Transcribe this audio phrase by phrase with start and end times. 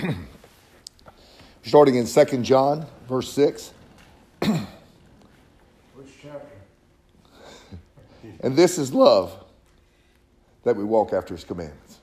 [1.62, 3.72] Starting in 2 John, verse 6.
[4.40, 4.58] Which
[6.22, 6.46] chapter?
[8.42, 9.36] And this is love,
[10.64, 11.98] that we walk after his commandments.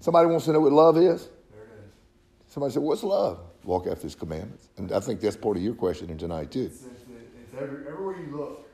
[0.00, 1.02] Somebody wants to know what love is?
[1.52, 1.92] There it is.
[2.48, 3.38] Somebody said, What's love?
[3.64, 4.68] Walk after his commandments.
[4.76, 6.62] And I think that's part of your question tonight, too.
[6.62, 8.68] It's, it's, it's every, everywhere you look.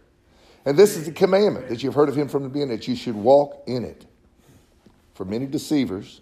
[0.64, 2.96] And this is the commandment that you've heard of him from the beginning, that you
[2.96, 4.06] should walk in it.
[5.14, 6.20] For many deceivers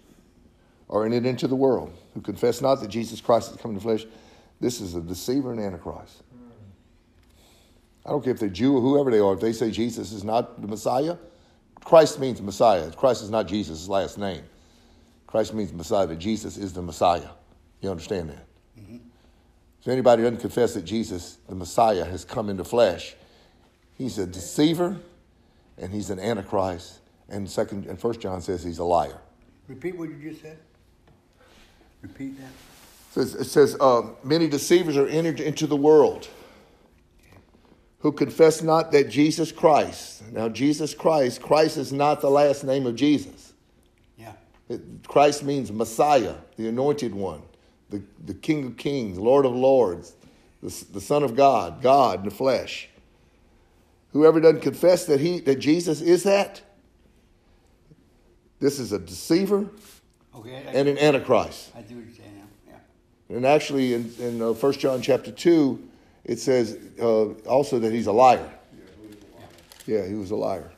[0.89, 3.79] are in it into the world, who confess not that Jesus Christ has come in
[3.79, 4.03] flesh.
[4.59, 6.23] This is a deceiver and antichrist.
[8.03, 10.23] I don't care if they're Jew or whoever they are, if they say Jesus is
[10.23, 11.15] not the Messiah,
[11.83, 12.89] Christ means Messiah.
[12.89, 14.41] Christ is not Jesus' last name.
[15.27, 17.29] Christ means Messiah, that Jesus is the Messiah.
[17.81, 18.47] You understand that?
[18.79, 18.97] Mm-hmm.
[19.81, 23.13] So anybody doesn't confess that Jesus, the Messiah, has come into flesh,
[23.93, 24.97] he's a deceiver
[25.77, 26.99] and he's an antichrist.
[27.29, 29.19] And second and first John says he's a liar.
[29.67, 30.57] Repeat what you just said.
[32.01, 32.45] Repeat that.
[32.45, 36.27] It says, it says uh, many deceivers are entered into the world
[37.99, 40.23] who confess not that Jesus Christ.
[40.31, 43.53] Now, Jesus Christ, Christ is not the last name of Jesus.
[44.17, 44.33] Yeah.
[44.69, 47.41] It- Christ means Messiah, the anointed one,
[47.89, 50.13] the, the King of kings, Lord of lords,
[50.61, 52.89] the, the Son of God, God in the flesh.
[54.13, 56.61] Whoever doesn't confess that he that Jesus is that,
[58.59, 59.67] this is a deceiver
[60.37, 60.55] Okay.
[60.55, 61.71] I, and an antichrist.
[61.75, 62.73] I do what you're saying now.
[63.29, 63.35] Yeah.
[63.35, 65.81] And actually, in, in uh, 1 John chapter 2,
[66.25, 68.49] it says uh, also that he's a liar.
[69.85, 70.69] Yeah, he was a liar.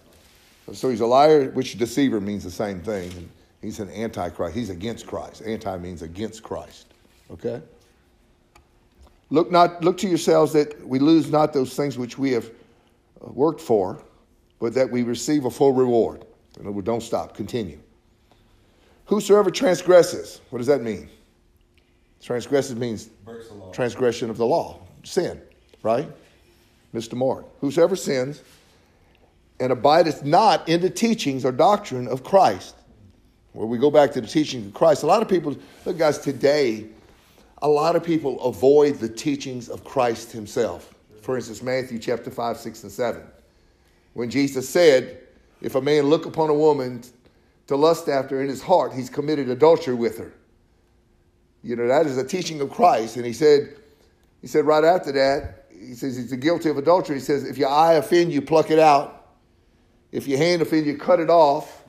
[0.72, 3.12] So he's a liar, which deceiver means the same thing.
[3.14, 3.30] And
[3.62, 4.56] he's an antichrist.
[4.56, 5.42] He's against Christ.
[5.46, 6.94] Anti means against Christ.
[7.32, 7.62] Okay?
[9.32, 13.32] Look not look to yourselves that we lose not those things which we have uh,
[13.32, 14.02] worked for,
[14.60, 16.26] but that we receive a full reward.
[16.60, 17.80] Words, don't stop, continue.
[19.10, 21.10] Whosoever transgresses, what does that mean?
[22.22, 23.72] Transgresses means law.
[23.72, 25.42] transgression of the law, sin,
[25.82, 26.08] right?
[26.94, 27.16] Mr.
[27.16, 27.46] Mark.
[27.60, 28.44] Whosoever sins
[29.60, 32.76] and abideth not in the teachings or doctrine of Christ.
[33.54, 35.02] Where we go back to the teachings of Christ.
[35.02, 36.86] A lot of people, look, guys, today,
[37.64, 40.94] a lot of people avoid the teachings of Christ himself.
[41.24, 43.24] For instance, Matthew chapter 5, 6, and 7.
[44.14, 45.18] When Jesus said,
[45.64, 47.02] If a man look upon a woman
[47.70, 50.34] to lust after in his heart, he's committed adultery with her.
[51.62, 53.16] You know, that is a teaching of Christ.
[53.16, 53.76] And he said,
[54.42, 57.18] he said right after that, he says he's guilty of adultery.
[57.18, 59.36] He says, if your eye offend you, pluck it out.
[60.12, 61.84] If your hand offend you, cut it off.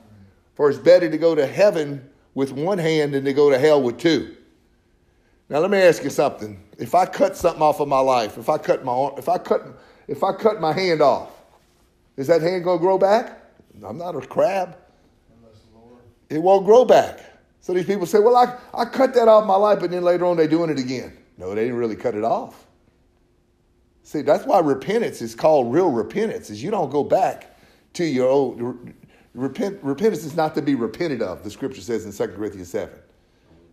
[0.53, 3.81] For it's better to go to heaven with one hand than to go to hell
[3.81, 4.37] with two.
[5.49, 6.63] Now let me ask you something.
[6.77, 9.39] If I cut something off of my life, if I cut my arm- if I
[9.39, 11.31] cut if I cut my hand off,
[12.17, 13.39] is that hand to grow back?
[13.83, 14.77] I'm not a crab.
[16.31, 16.37] Unless the Lord.
[16.37, 17.19] It won't grow back.
[17.61, 20.25] So these people say, well, I, I cut that off my life, but then later
[20.25, 21.17] on they're doing it again.
[21.37, 22.65] No, they didn't really cut it off.
[24.03, 27.55] See, that's why repentance is called real repentance, is you don't go back
[27.93, 28.93] to your old
[29.33, 32.93] repent, repentance is not to be repented of, the scripture says in 2 Corinthians 7.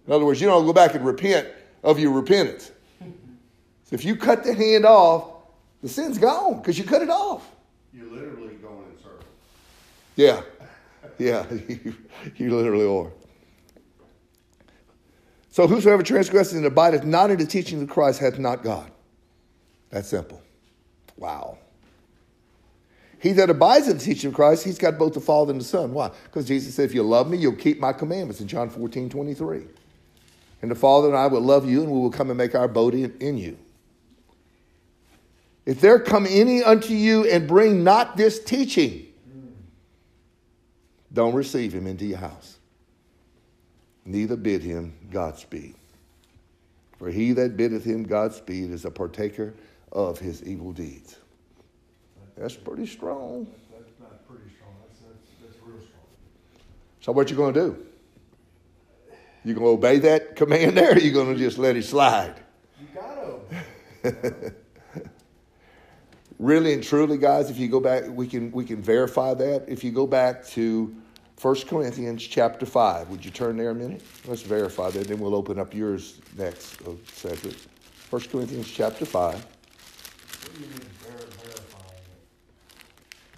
[0.06, 1.48] In other words, you don't go back and repent
[1.82, 2.72] of your repentance.
[3.00, 5.32] So if you cut the hand off,
[5.82, 7.50] the sin's gone because you cut it off.
[7.92, 9.24] You're literally going in circles.
[10.16, 10.42] Yeah.
[11.24, 11.94] Yeah, you,
[12.36, 13.10] you literally are.
[15.50, 18.88] So whosoever transgresses and abideth not in the teaching of Christ hath not God.
[19.90, 20.40] That's simple.
[21.16, 21.58] Wow.
[23.18, 25.64] He that abides in the teaching of Christ, he's got both the Father and the
[25.64, 25.92] Son.
[25.92, 26.12] Why?
[26.24, 29.64] Because Jesus said, if you love me, you'll keep my commandments in John 14, 23.
[30.62, 32.64] And the Father and I will love you, and we will come and make our
[32.64, 33.58] abode in, in you.
[35.66, 39.07] If there come any unto you and bring not this teaching,
[41.12, 42.58] don't receive him into your house.
[44.04, 45.74] Neither bid him Godspeed.
[46.98, 49.54] For he that biddeth him Godspeed is a partaker
[49.92, 51.16] of his evil deeds.
[52.36, 53.46] That's pretty strong.
[53.72, 54.74] That's not pretty strong.
[54.86, 56.02] That's, that's, that's real strong.
[57.00, 57.86] So what you going to do?
[59.44, 62.34] You going to obey that command there, or you going to just let it slide?
[62.80, 64.54] You gotta.
[66.38, 69.64] really and truly, guys, if you go back, we can we can verify that.
[69.68, 70.94] If you go back to
[71.40, 74.02] 1 Corinthians chapter 5, would you turn there a minute?
[74.26, 77.54] Let's verify that, then we'll open up yours next, uh, Cedric.
[78.10, 79.34] 1 Corinthians chapter 5.
[79.34, 79.44] What
[80.54, 81.10] do you mean ver-
[81.44, 81.84] verifying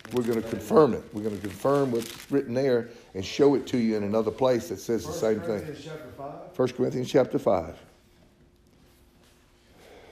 [0.07, 0.15] it?
[0.15, 1.03] We're going to confirm it.
[1.13, 4.71] We're going to confirm what's written there and show it to you in another place
[4.71, 5.61] that says the same thing.
[5.61, 7.79] Corinthians chapter five, 1 Corinthians chapter 5.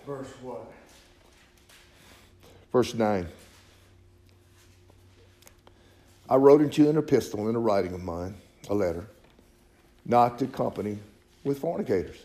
[0.06, 0.70] verse what?
[2.70, 3.26] Verse 9.
[6.28, 8.34] I wrote unto you an epistle in a writing of mine,
[8.68, 9.06] a letter,
[10.04, 10.98] not to company
[11.44, 12.18] with fornicators.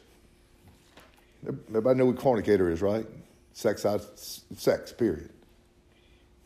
[1.45, 3.05] Everybody know what fornicator is, right?
[3.53, 4.91] Sex out, sex.
[4.91, 5.29] Period.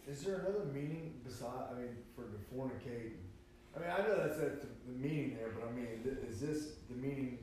[0.08, 3.12] Is there another meaning beside, I mean, for to fornicate?
[3.76, 4.52] I mean, I know that's a,
[4.88, 5.88] the meaning there, but I mean,
[6.30, 7.40] is this the meaning,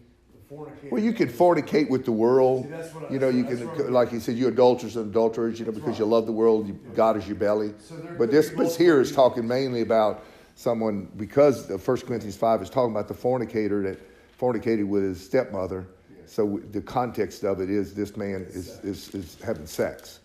[0.50, 0.90] fornicate?
[0.90, 2.64] Well, you can fornicate with the world.
[2.64, 5.58] See, that's what You know, you can, what like he said, you adulterers and adulterers,
[5.58, 7.74] you know, because you love the world, you, God is your belly.
[7.78, 10.24] So there But this, this here is talking mainly about
[10.54, 13.98] someone, because the First Corinthians 5 is talking about the fornicator that
[14.38, 15.86] fornicated with his stepmother.
[16.26, 20.20] So the context of it is this man is, is, is having sex.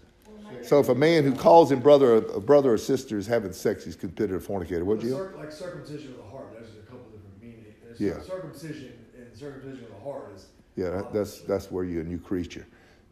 [0.63, 3.85] So if a man who calls him brother, a brother or sister is having sex,
[3.85, 4.83] he's considered a fornicator.
[4.83, 5.15] Would you?
[5.37, 7.75] Like circumcision of the heart, there's a couple different meanings.
[7.83, 8.21] There's Yeah.
[8.21, 8.93] Circumcision
[9.39, 10.47] circumcision of the heart is.
[10.75, 12.65] Yeah, that, that's, that's where you're a new creature.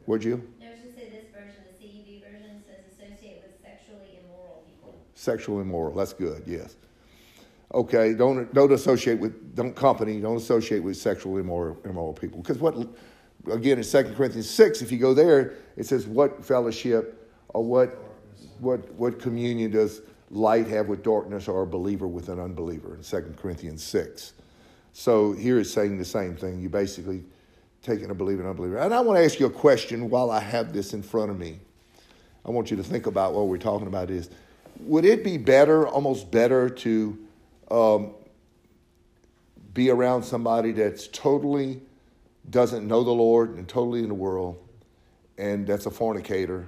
[0.05, 0.37] Would you?
[0.59, 4.95] No, it should say this version, the CEV version says associate with sexually immoral people.
[5.15, 5.93] Sexual immoral.
[5.95, 6.43] That's good.
[6.45, 6.75] Yes.
[7.73, 8.13] Okay.
[8.13, 10.21] Don't don't associate with don't company.
[10.21, 12.39] Don't associate with sexually immoral immoral people.
[12.39, 12.75] Because what
[13.51, 17.97] again in Second Corinthians six, if you go there, it says what fellowship or what
[18.59, 20.01] what what communion does
[20.31, 24.31] light have with darkness or a believer with an unbeliever in Second Corinthians six.
[24.99, 26.59] So here it's saying the same thing.
[26.59, 27.23] You basically
[27.83, 28.79] taking a believer and unbeliever.
[28.79, 31.37] And I want to ask you a question while I have this in front of
[31.37, 31.59] me.
[32.43, 34.31] I want you to think about what we're talking about is
[34.79, 37.15] would it be better, almost better, to
[37.69, 38.15] um,
[39.71, 41.79] be around somebody that's totally
[42.49, 44.57] doesn't know the Lord and totally in the world
[45.37, 46.67] and that's a fornicator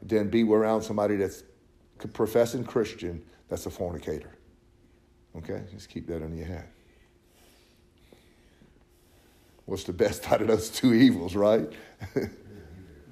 [0.00, 1.42] than be around somebody that's
[2.14, 4.30] professing Christian that's a fornicator?
[5.36, 6.70] Okay, just keep that in your head.
[9.66, 11.68] What's the best out of those two evils, right?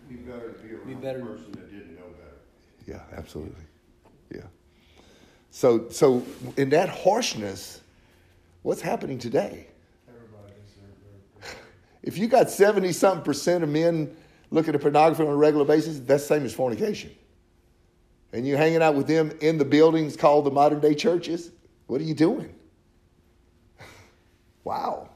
[0.09, 1.21] Be better to be Be better.
[1.21, 2.37] a person that didn't know better.
[2.87, 3.65] Yeah, absolutely.
[4.35, 4.43] Yeah.
[5.51, 6.25] So, so
[6.57, 7.81] in that harshness,
[8.63, 9.67] what's happening today?
[10.09, 11.57] Everybody is their, their,
[12.03, 14.15] If you got 70 something percent of men
[14.51, 17.11] looking at pornography on a regular basis, that's the same as fornication.
[18.33, 21.51] And you're hanging out with them in the buildings called the modern day churches,
[21.87, 22.55] what are you doing?
[24.65, 25.11] Wow,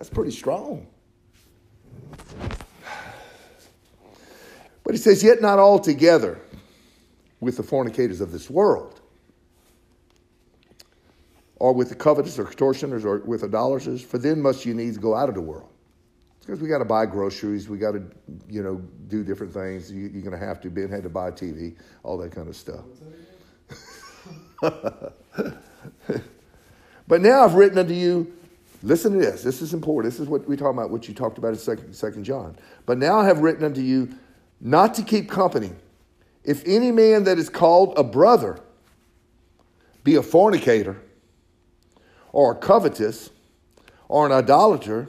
[0.00, 0.86] that's pretty strong.
[4.82, 6.40] But he says, Yet not altogether
[7.38, 9.02] with the fornicators of this world,
[11.56, 15.14] or with the covetous or extortioners, or with idolaters, for then must you needs go
[15.14, 15.68] out of the world.
[16.40, 18.02] Because we got to buy groceries, we got to,
[18.48, 18.76] you know,
[19.08, 19.92] do different things.
[19.92, 20.70] You, you're going to have to.
[20.70, 22.86] Ben had to buy a TV, all that kind of stuff.
[27.06, 28.32] but now I've written unto you.
[28.82, 29.42] Listen to this.
[29.42, 30.12] This is important.
[30.12, 30.90] This is what we talk about.
[30.90, 32.56] What you talked about in second, second John.
[32.86, 34.08] But now I have written unto you,
[34.60, 35.72] not to keep company.
[36.44, 38.58] If any man that is called a brother
[40.02, 40.96] be a fornicator,
[42.32, 43.30] or a covetous,
[44.08, 45.08] or an idolater,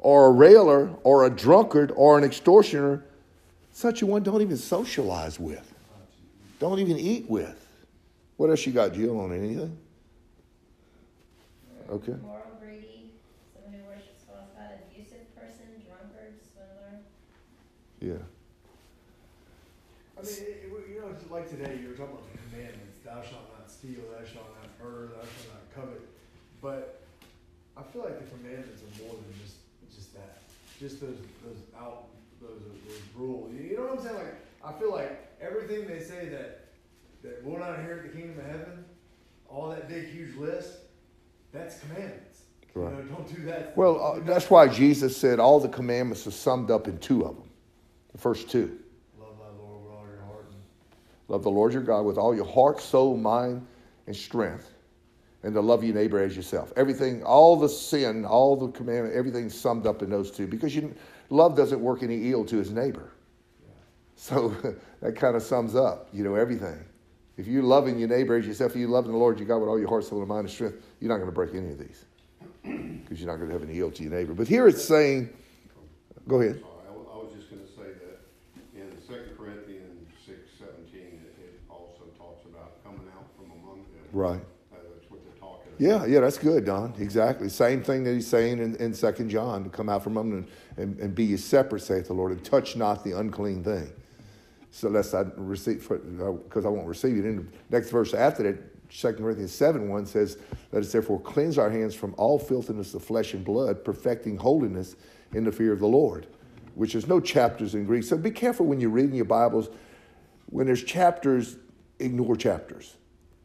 [0.00, 3.04] or a railer, or a drunkard, or an extortioner,
[3.72, 5.72] such a one don't even socialize with,
[6.58, 7.64] don't even eat with.
[8.38, 9.78] What else you got, Jill, on anything?
[11.88, 12.14] Okay.
[12.22, 13.12] Moral greedy,
[13.54, 16.98] someone who worships false god, abusive person, drunkard, swindler.
[18.02, 18.18] Yeah.
[20.18, 23.46] I mean, it, you know, like today, you were talking about the commandments, thou shalt
[23.56, 26.02] not steal, thou shalt not murder, thou shalt not covet.
[26.60, 27.02] But
[27.76, 29.62] I feel like the commandments are more than just,
[29.94, 30.42] just that.
[30.80, 31.16] Just those,
[31.46, 32.06] those out,
[32.40, 33.54] those, those rules.
[33.54, 34.16] You know what I'm saying?
[34.16, 34.34] Like,
[34.64, 36.66] I feel like everything they say that,
[37.22, 38.84] that will not inherit the kingdom of heaven,
[39.48, 40.78] all that big, huge list,
[41.52, 42.42] that's commandments.
[42.74, 42.90] Right.
[42.90, 43.76] You know, don't do that.
[43.76, 47.36] Well, uh, that's why Jesus said all the commandments are summed up in two of
[47.36, 47.48] them.
[48.12, 48.78] The first two
[49.18, 50.46] Love thy Lord with all your heart
[51.28, 53.66] love the Lord your God with all your heart, soul, mind,
[54.06, 54.70] and strength,
[55.42, 56.72] and to love your neighbor as yourself.
[56.76, 60.94] Everything, all the sin, all the commandment, everything's summed up in those two because you,
[61.30, 63.12] love doesn't work any ill to his neighbor.
[64.16, 64.54] So
[65.00, 66.78] that kind of sums up, you know, everything.
[67.38, 69.68] If you're loving your neighbor as yourself, if you're loving the Lord your God with
[69.68, 71.78] all your heart, soul, and mind and strength, you're not going to break any of
[71.78, 72.04] these
[72.62, 74.34] because you're not going to have any ill to your neighbor.
[74.34, 75.30] But here it's saying,
[76.28, 76.60] go ahead.
[76.60, 78.20] Sorry, I wa- I was just gonna say that
[78.76, 84.01] in Second Corinthians six seventeen, it, it also talks about coming out from among them.
[84.12, 84.40] Right.
[84.72, 85.80] Uh, That's what they're talking about.
[85.80, 86.94] Yeah, yeah, that's good, Don.
[86.98, 87.48] Exactly.
[87.48, 90.48] Same thing that he's saying in, in 2 John to come out from them and,
[90.76, 93.92] and, and be ye separate, saith the Lord, and touch not the unclean thing.
[94.70, 97.26] So lest I receive, because I won't receive it.
[97.26, 100.38] In the next verse after that, 2 Corinthians 7 1 says,
[100.70, 104.96] Let us therefore cleanse our hands from all filthiness of flesh and blood, perfecting holiness
[105.32, 106.26] in the fear of the Lord,
[106.74, 108.04] which is no chapters in Greek.
[108.04, 109.70] So be careful when you're reading your Bibles.
[110.46, 111.56] When there's chapters,
[111.98, 112.96] ignore chapters,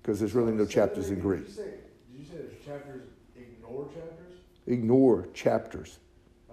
[0.07, 1.19] because there's really no chapters in.
[1.19, 1.41] Greek.
[1.41, 4.33] Did you say, did you say there's chapters, ignore chapters?
[4.65, 5.99] Ignore chapters.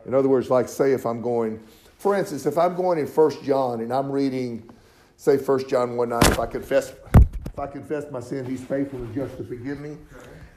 [0.06, 1.62] In other words, like say if I'm going,
[1.96, 4.68] for instance, if I'm going in First John and I'm reading,
[5.16, 8.99] say First John 1 9, if I confess if I confess my sin, he's faithful
[8.99, 9.99] and just to forgive me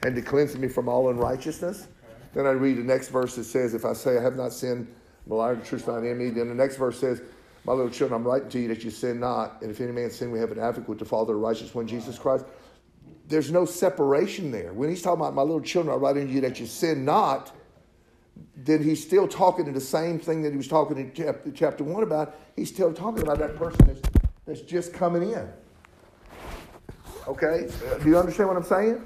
[0.02, 1.86] and to cleanse me from all unrighteousness.
[2.34, 4.92] Then I read the next verse that says, If I say I have not sinned,
[5.28, 6.30] the liar the truth not in me.
[6.30, 7.22] Then the next verse says,
[7.64, 9.62] My little children, I'm writing to you that you sin not.
[9.62, 11.86] And if any man sin, we have an advocate with the Father, the righteous one,
[11.86, 12.44] Jesus Christ.
[13.28, 14.72] There's no separation there.
[14.72, 17.54] When he's talking about my little children, I write unto you that you sin not,
[18.56, 22.02] then he's still talking to the same thing that he was talking in chapter, 1
[22.02, 22.34] about.
[22.56, 24.00] He's still talking about that person that's,
[24.46, 25.48] that's just coming in.
[27.26, 27.68] Okay?
[27.90, 29.04] Uh, do you understand what I'm saying?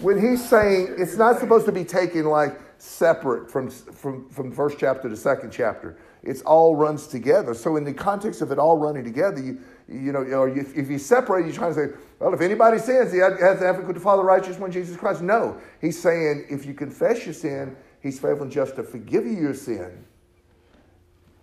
[0.00, 4.78] When he's saying it's not supposed to be taken like separate from, from, from first
[4.78, 7.54] chapter to second chapter, it's all runs together.
[7.54, 10.88] So, in the context of it all running together, you, you know, or if, if
[10.88, 13.96] you separate, you're trying to say, well, if anybody sins, he has to advocate with
[13.96, 15.20] the Father righteous one, Jesus Christ.
[15.20, 15.60] No.
[15.80, 19.54] He's saying if you confess your sin, he's faithful and just to forgive you your
[19.54, 20.04] sin.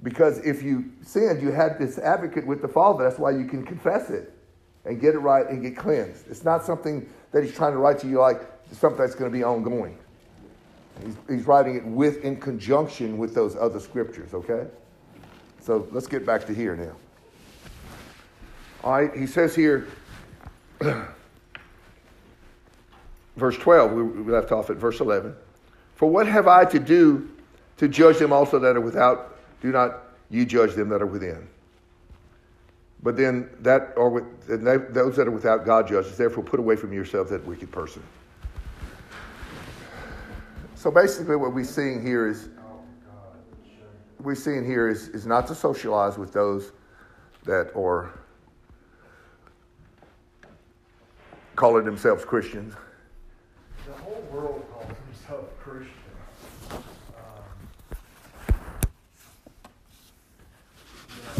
[0.03, 3.03] Because if you sinned, you had this advocate with the Father.
[3.03, 4.33] That's why you can confess it
[4.85, 6.27] and get it right and get cleansed.
[6.27, 9.37] It's not something that he's trying to write to you like something that's going to
[9.37, 9.97] be ongoing.
[11.05, 14.67] He's, he's writing it with, in conjunction with those other scriptures, okay?
[15.61, 16.95] So let's get back to here now.
[18.83, 19.87] All right, he says here,
[23.35, 25.35] verse 12, we left off at verse 11.
[25.95, 27.29] For what have I to do
[27.77, 29.37] to judge them also that are without?
[29.61, 29.99] Do not
[30.31, 31.47] you judge them that are within.
[33.03, 34.47] But then that or with,
[34.93, 38.01] those that are without God judges, therefore put away from yourself that wicked person.
[40.73, 42.49] So basically, what we're seeing here is
[44.19, 46.71] we're seeing here is, is not to socialize with those
[47.45, 48.11] that are
[51.61, 52.73] calling themselves Christians.
[53.85, 55.93] The whole world calls themselves Christian.
[56.71, 56.79] Um,
[61.07, 61.33] you know,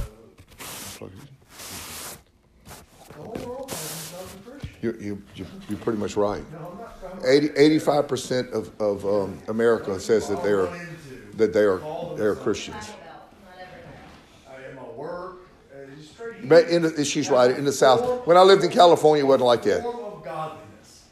[3.08, 4.70] the whole world calls themselves a Christian.
[4.84, 6.44] You're, you, you, you're pretty much right.
[6.52, 7.24] No, I'm not.
[7.24, 10.68] I'm 80, 85% of, of um, America says that they're,
[11.38, 11.80] that they are,
[12.16, 12.76] they are Christians.
[12.76, 14.70] Bible Belt, not everywhere.
[14.70, 15.38] I am at work.
[15.74, 18.28] Uh, just straight But in the, she's right, in the South.
[18.28, 20.01] When I lived in California, it wasn't like that.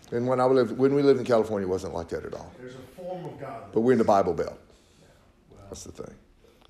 [0.09, 0.27] Form of godliness.
[0.27, 2.51] And when I lived, when we lived in California, it wasn't like that at all.
[2.59, 3.69] There's a form of godliness.
[3.73, 4.59] But we're in the Bible Belt.
[5.69, 6.13] That's the thing.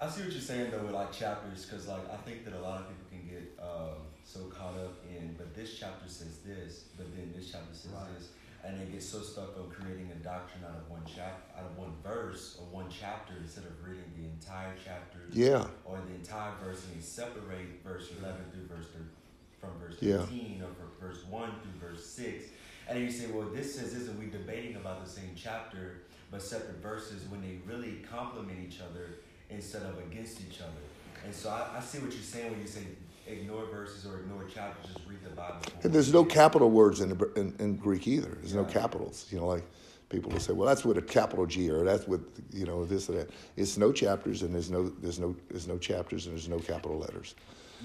[0.01, 2.61] I see what you're saying though with like chapters, because like I think that a
[2.61, 6.85] lot of people can get um, so caught up in, but this chapter says this,
[6.97, 8.07] but then this chapter says Right.
[8.17, 8.29] this,
[8.63, 11.77] and they get so stuck on creating a doctrine out of one chap, out of
[11.77, 15.67] one verse or one chapter instead of reading the entire chapter Yeah.
[15.83, 19.11] or the entire verse and they separate verse 11 through verse thir-
[19.59, 20.19] from verse Yeah.
[20.23, 22.45] 13 or from verse 1 through verse 6
[22.89, 26.41] and you say well this says this and we debating about the same chapter but
[26.41, 29.15] separate verses when they really complement each other
[29.49, 30.81] instead of against each other
[31.25, 32.81] and so I, I see what you're saying when you say
[33.27, 36.35] ignore verses or ignore chapters just read the bible And there's no what it is.
[36.35, 38.37] capital words in, the, in, in Greek either.
[38.41, 39.27] There's no capitals.
[39.29, 39.63] You know, like
[40.09, 43.07] people will say, well, that's with a capital G or that's with, you know, this
[43.09, 43.29] or that.
[43.55, 46.97] It's no chapters and there's no, there's no, there's no chapters and there's no capital
[46.97, 47.35] letters.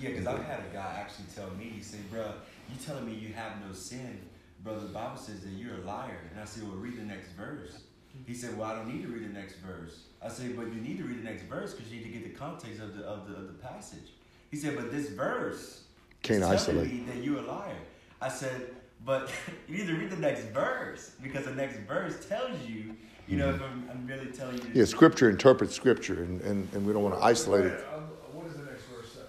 [0.00, 2.32] Yeah, because I've had a guy actually tell me, he said, bruh,
[2.70, 4.18] you telling me you have no sin,
[4.64, 6.18] brother, the Bible says that you're a liar.
[6.32, 7.78] And I said, well, read the next verse.
[8.26, 10.04] He said, well, I don't need to read the next verse.
[10.22, 12.24] I said, but you need to read the next verse because you need to get
[12.24, 14.12] the context of the, of the, of the passage.
[14.50, 15.82] He said, but this verse
[16.22, 16.92] Can't isolate.
[16.92, 17.76] me that you're a liar.
[18.22, 18.70] I said,
[19.04, 19.30] but
[19.68, 22.94] you need to read the next verse because the next verse tells you,
[23.26, 24.62] you know, if I'm, I'm really telling you.
[24.62, 24.78] Mm-hmm.
[24.78, 27.84] Yeah, Scripture interprets Scripture and, and, and we don't want to isolate it.
[27.94, 29.20] Um, what does the next verse say?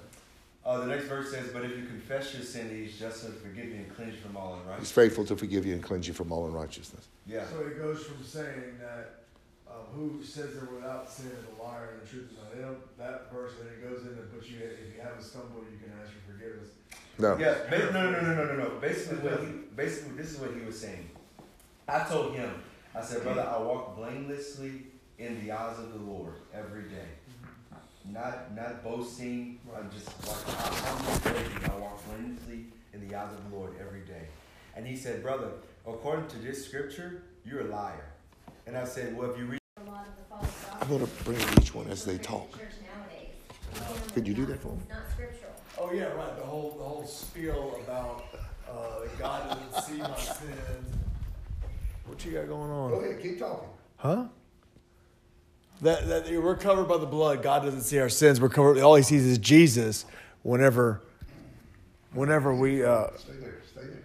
[0.65, 3.65] Uh, the next verse says, but if you confess your sin, he's just to forgive
[3.65, 4.89] you and cleanse you from all unrighteousness.
[4.89, 7.07] He's faithful to forgive you and cleanse you from all unrighteousness.
[7.27, 7.43] Yeah.
[7.51, 9.25] So it goes from saying that
[9.69, 12.61] um, who says they're without sin is a liar and the truth is not in
[12.61, 12.77] them.
[12.97, 15.93] That verse, then it goes in and puts you, if you haven't stumbled, you can
[16.01, 16.69] ask for forgiveness.
[17.19, 17.37] No.
[17.37, 18.69] Yeah, ba- no, no, no, no, no, no.
[18.81, 21.09] Basically, what he, basically, this is what he was saying.
[21.87, 22.51] I told him,
[22.95, 24.87] I said, brother, I walk blamelessly
[25.19, 27.07] in the eyes of the Lord every day.
[28.11, 29.59] Not, not boasting.
[29.75, 31.69] I'm just like I- I'm just working.
[31.71, 34.27] I walk blamelessly in the eyes of the Lord every day.
[34.75, 35.51] And he said, brother,
[35.87, 38.05] according to this scripture, you're a liar.
[38.67, 39.59] And I said, well, if you read.
[39.77, 42.57] A lot of the false I'm going to bring each one as they talk.
[44.13, 44.79] Could you do that for me?
[44.89, 45.51] Not scriptural.
[45.77, 46.37] Oh yeah, right.
[46.37, 48.23] The whole the whole spiel about
[48.69, 50.95] uh, God doesn't see my sins.
[52.05, 52.91] What you got going on?
[52.91, 53.67] Go ahead, keep talking.
[53.97, 54.25] Huh?
[55.81, 57.43] That, that we're covered by the blood.
[57.43, 58.39] God doesn't see our sins.
[58.39, 58.79] We're covered.
[58.79, 60.05] All He sees is Jesus.
[60.43, 61.01] Whenever,
[62.13, 64.03] whenever we, uh, Stay there, stay there.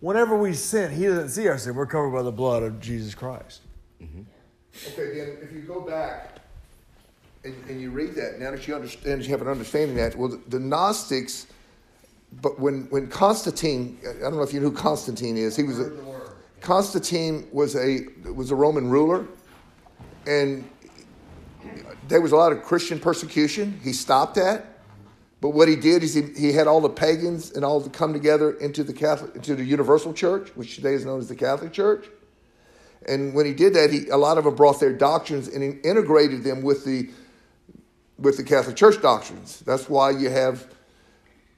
[0.00, 1.74] whenever we sin, He doesn't see our sin.
[1.74, 3.60] We're covered by the blood of Jesus Christ.
[4.02, 6.40] Okay, then if you go back
[7.44, 10.16] and, and you read that now that you understand, you have an understanding that.
[10.16, 11.46] Well, the, the Gnostics,
[12.42, 15.54] but when when Constantine, I don't know if you know who Constantine is.
[15.56, 16.30] He was a, Heard the word.
[16.60, 18.00] Constantine was a
[18.34, 19.26] was a Roman ruler,
[20.26, 20.68] and
[22.08, 23.80] there was a lot of Christian persecution.
[23.82, 24.78] He stopped that,
[25.40, 28.12] but what he did is he, he had all the pagans and all to come
[28.12, 31.72] together into the Catholic into the Universal Church, which today is known as the Catholic
[31.72, 32.06] Church.
[33.06, 36.44] And when he did that, he a lot of them brought their doctrines and integrated
[36.44, 37.10] them with the
[38.18, 39.60] with the Catholic Church doctrines.
[39.60, 40.68] That's why you have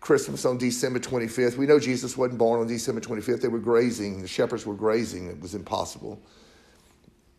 [0.00, 1.56] Christmas on December 25th.
[1.56, 3.40] We know Jesus wasn't born on December 25th.
[3.40, 4.22] They were grazing.
[4.22, 5.28] The shepherds were grazing.
[5.28, 6.20] It was impossible.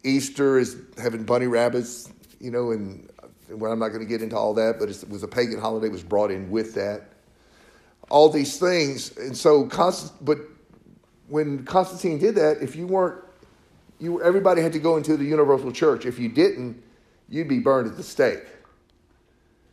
[0.03, 2.09] Easter is having bunny rabbits,
[2.39, 3.09] you know, and
[3.49, 5.89] well, I'm not going to get into all that, but it was a pagan holiday
[5.89, 7.09] was brought in with that.
[8.09, 9.65] All these things, and so
[10.21, 10.37] but
[11.27, 13.21] when Constantine did that, if you weren't,
[13.99, 16.05] you everybody had to go into the universal church.
[16.05, 16.81] If you didn't,
[17.27, 18.45] you'd be burned at the stake.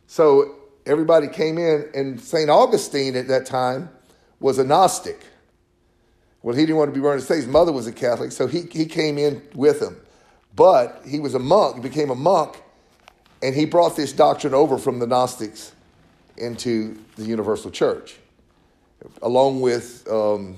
[0.07, 0.55] So
[0.85, 2.49] everybody came in, and St.
[2.49, 3.89] Augustine at that time
[4.39, 5.21] was a Gnostic.
[6.41, 7.37] Well, he didn't want to be burned at the stake.
[7.37, 9.97] His mother was a Catholic, so he, he came in with them.
[10.55, 12.61] But he was a monk, became a monk,
[13.43, 15.73] and he brought this doctrine over from the Gnostics
[16.37, 18.17] into the universal church,
[19.21, 20.57] along with um,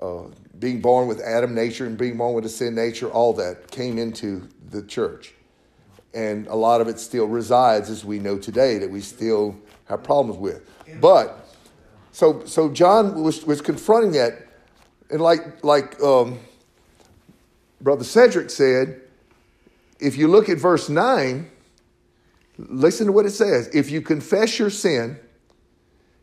[0.00, 0.24] uh,
[0.58, 3.98] being born with Adam nature and being born with a sin nature, all that came
[3.98, 5.34] into the church
[6.14, 10.02] and a lot of it still resides as we know today that we still have
[10.02, 10.68] problems with.
[11.00, 11.48] But
[12.12, 14.46] so so John was was confronting that,
[15.10, 16.38] and like like um,
[17.80, 19.01] Brother Cedric said,
[20.02, 21.50] if you look at verse nine,
[22.58, 25.18] listen to what it says: If you confess your sin,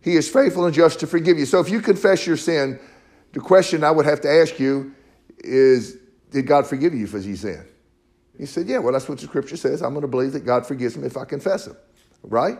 [0.01, 1.45] He is faithful and just to forgive you.
[1.45, 2.79] So if you confess your sin,
[3.33, 4.93] the question I would have to ask you
[5.39, 5.97] is,
[6.31, 7.65] did God forgive you for your sin?
[8.37, 9.81] He said, Yeah, well, that's what the scripture says.
[9.81, 11.75] I'm going to believe that God forgives him if I confess him.
[12.23, 12.57] Right?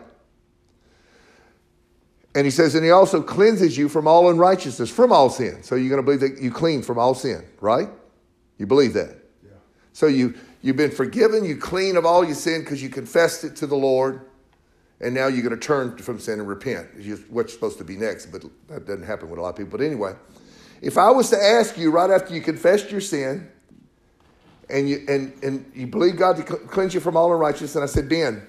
[2.35, 5.63] And he says, And he also cleanses you from all unrighteousness, from all sin.
[5.63, 7.89] So you're going to believe that you clean from all sin, right?
[8.57, 9.17] You believe that.
[9.43, 9.51] Yeah.
[9.93, 13.55] So you, you've been forgiven, you clean of all your sin because you confessed it
[13.57, 14.21] to the Lord.
[15.01, 16.89] And now you're going to turn from sin and repent.
[16.97, 19.77] It's what's supposed to be next, but that doesn't happen with a lot of people.
[19.77, 20.13] But anyway,
[20.81, 23.49] if I was to ask you right after you confessed your sin,
[24.69, 27.75] and you and, and you believe God to cleanse you from all unrighteousness.
[27.75, 28.45] And I said, Ben,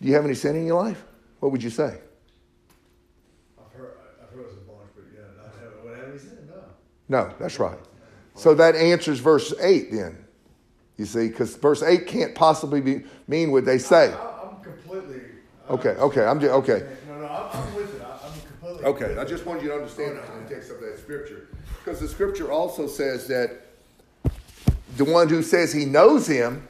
[0.00, 1.02] do you have any sin in your life?
[1.40, 1.98] What would you say?
[3.58, 3.92] I've heard,
[4.22, 6.48] I've heard it was a bunch, but yeah, not have, what have you said?
[7.08, 7.24] No.
[7.24, 7.78] No, that's right.
[8.34, 10.24] So that answers verse 8 then.
[10.98, 14.12] You see, because verse 8 can't possibly be, mean what they say.
[14.12, 15.20] I, I'm completely.
[15.68, 16.86] I Okay, okay, I'm just, okay.
[17.06, 18.02] No, no, I'm, I'm with it.
[18.02, 18.84] I, I'm completely.
[18.84, 21.48] Okay, with I just wanted you to understand the context of that scripture.
[21.78, 23.60] Because the scripture also says that
[24.96, 26.66] the one who says he knows him,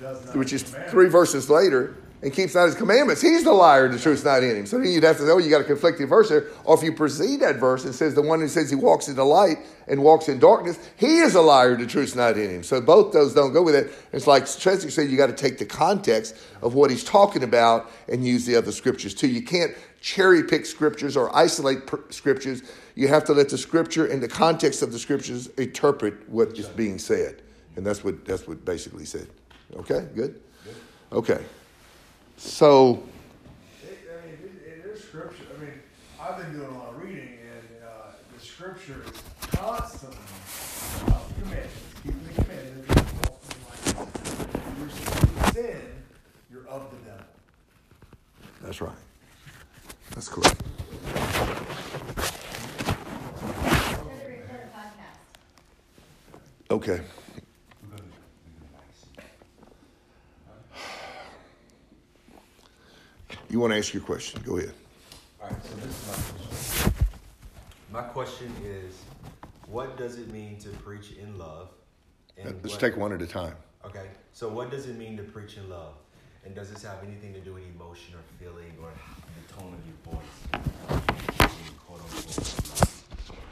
[0.00, 0.90] Does not which is command.
[0.90, 4.56] three verses later, and keeps not his commandments, he's the liar, the truth's not in
[4.56, 4.66] him.
[4.66, 6.46] So then you'd have to say, oh, you got a conflicting verse there.
[6.64, 9.16] Or if you precede that verse and says the one who says he walks in
[9.16, 12.62] the light and walks in darkness, he is a liar, the truth's not in him.
[12.62, 13.92] So both those don't go with it.
[14.12, 17.90] It's like Cheswick said, you got to take the context of what he's talking about
[18.08, 19.28] and use the other scriptures too.
[19.28, 22.62] You can't cherry pick scriptures or isolate per- scriptures.
[22.94, 26.66] You have to let the scripture and the context of the scriptures interpret what is
[26.68, 27.42] being said.
[27.76, 29.28] And that's what that's what basically said.
[29.74, 30.40] Okay, good?
[31.12, 31.44] Okay.
[32.36, 33.02] So
[33.82, 35.44] It, I mean, it, it is scripture.
[35.56, 35.72] I mean,
[36.20, 39.22] I've been doing a lot of reading, and uh, the scripture is
[39.52, 40.18] constantly
[41.06, 42.88] about commandments, keeping the commandments.
[43.94, 44.08] walking.
[44.54, 45.80] If you're sin,
[46.50, 47.24] you're of the devil.
[48.62, 48.92] that's right.
[50.14, 50.62] That's correct.
[51.14, 51.56] Another.
[56.70, 57.00] Okay.
[63.48, 64.42] You want to ask your question?
[64.44, 64.72] Go ahead.
[65.40, 66.92] All right, so this is my question.
[67.92, 69.02] My question is,
[69.68, 71.68] what does it mean to preach in love?
[72.36, 73.54] And Let's what- take one at a time.
[73.84, 75.94] Okay, so what does it mean to preach in love?
[76.44, 79.80] And does this have anything to do with emotion or feeling or the tone of
[79.86, 81.50] your voice?
[81.86, 82.86] Quote unquote.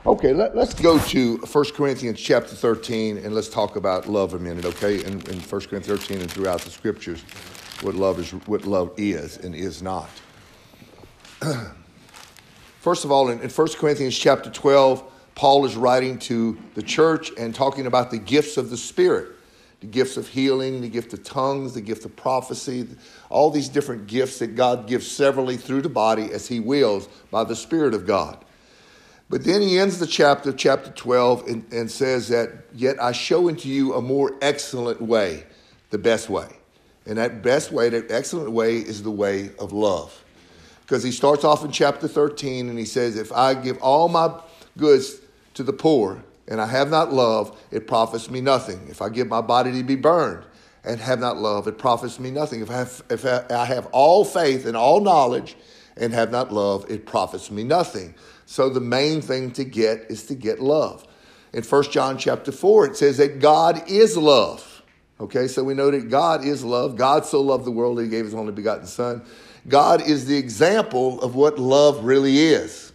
[0.07, 4.38] Okay, let, us go to 1 Corinthians chapter 13 and let's talk about love a
[4.38, 5.04] minute, okay?
[5.04, 7.24] In, in 1 Corinthians 13 and throughout the scriptures,
[7.85, 10.09] what love is, what love is and is not.
[12.81, 17.31] First of all, in, in 1 Corinthians chapter 12, Paul is writing to the church
[17.38, 19.31] and talking about the gifts of the Spirit
[19.81, 22.88] the gifts of healing, the gift of tongues, the gift of prophecy,
[23.29, 27.44] all these different gifts that God gives severally through the body as He wills by
[27.44, 28.42] the Spirit of God.
[29.29, 33.49] But then he ends the chapter, chapter 12, and, and says that, Yet I show
[33.49, 35.44] unto you a more excellent way,
[35.90, 36.49] the best way.
[37.07, 40.23] And that best way, that excellent way, is the way of love.
[40.83, 44.40] Because he starts off in chapter 13 and he says, If I give all my
[44.77, 45.21] goods
[45.55, 48.88] to the poor and I have not love, it profits me nothing.
[48.88, 50.45] If I give my body to be burned
[50.85, 52.61] and have not love, it profits me nothing.
[52.61, 55.57] If I have, if I have all faith and all knowledge
[55.97, 58.14] and have not love, it profits me nothing.
[58.47, 61.07] So the main thing to get is to get love.
[61.55, 64.73] In 1 John chapter 4, it says that God is love.
[65.20, 66.96] Okay, so we know that God is love.
[66.96, 69.22] God so loved the world that he gave his only begotten Son.
[69.68, 72.92] God is the example of what love really is.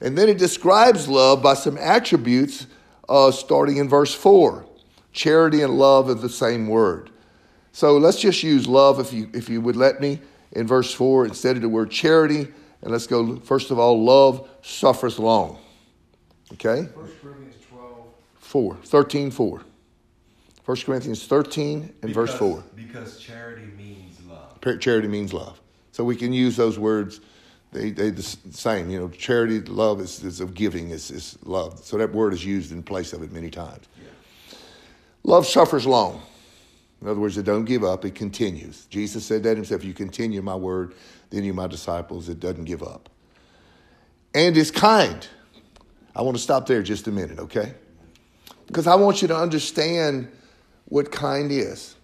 [0.00, 2.66] And then it describes love by some attributes
[3.08, 4.64] uh, starting in verse 4.
[5.12, 7.10] Charity and love are the same word.
[7.72, 10.20] So let's just use love, if you, if you would let me,
[10.52, 12.46] in verse 4 instead of the word charity.
[12.82, 15.58] And let's go, first of all, love suffers long.
[16.52, 16.82] Okay?
[16.82, 18.06] 1 Corinthians 12.
[18.38, 19.62] 4, 13, 4.
[20.68, 22.62] 1 Corinthians 13 and verse 4.
[22.76, 24.80] Because charity means love.
[24.80, 25.58] Charity means love.
[25.92, 27.22] So we can use those words.
[27.72, 28.90] They they the same.
[28.90, 31.78] You know, charity, love is, is of giving is, is love.
[31.78, 33.88] So that word is used in place of it many times.
[35.22, 36.20] Love suffers long.
[37.00, 38.84] In other words, it don't give up, it continues.
[38.90, 39.80] Jesus said that himself.
[39.80, 40.92] If you continue my word,
[41.30, 43.08] then you're my disciples, it doesn't give up.
[44.34, 45.26] And it's kind.
[46.14, 47.72] I want to stop there just a minute, okay?
[48.66, 50.30] Because I want you to understand
[50.88, 51.94] what kind is.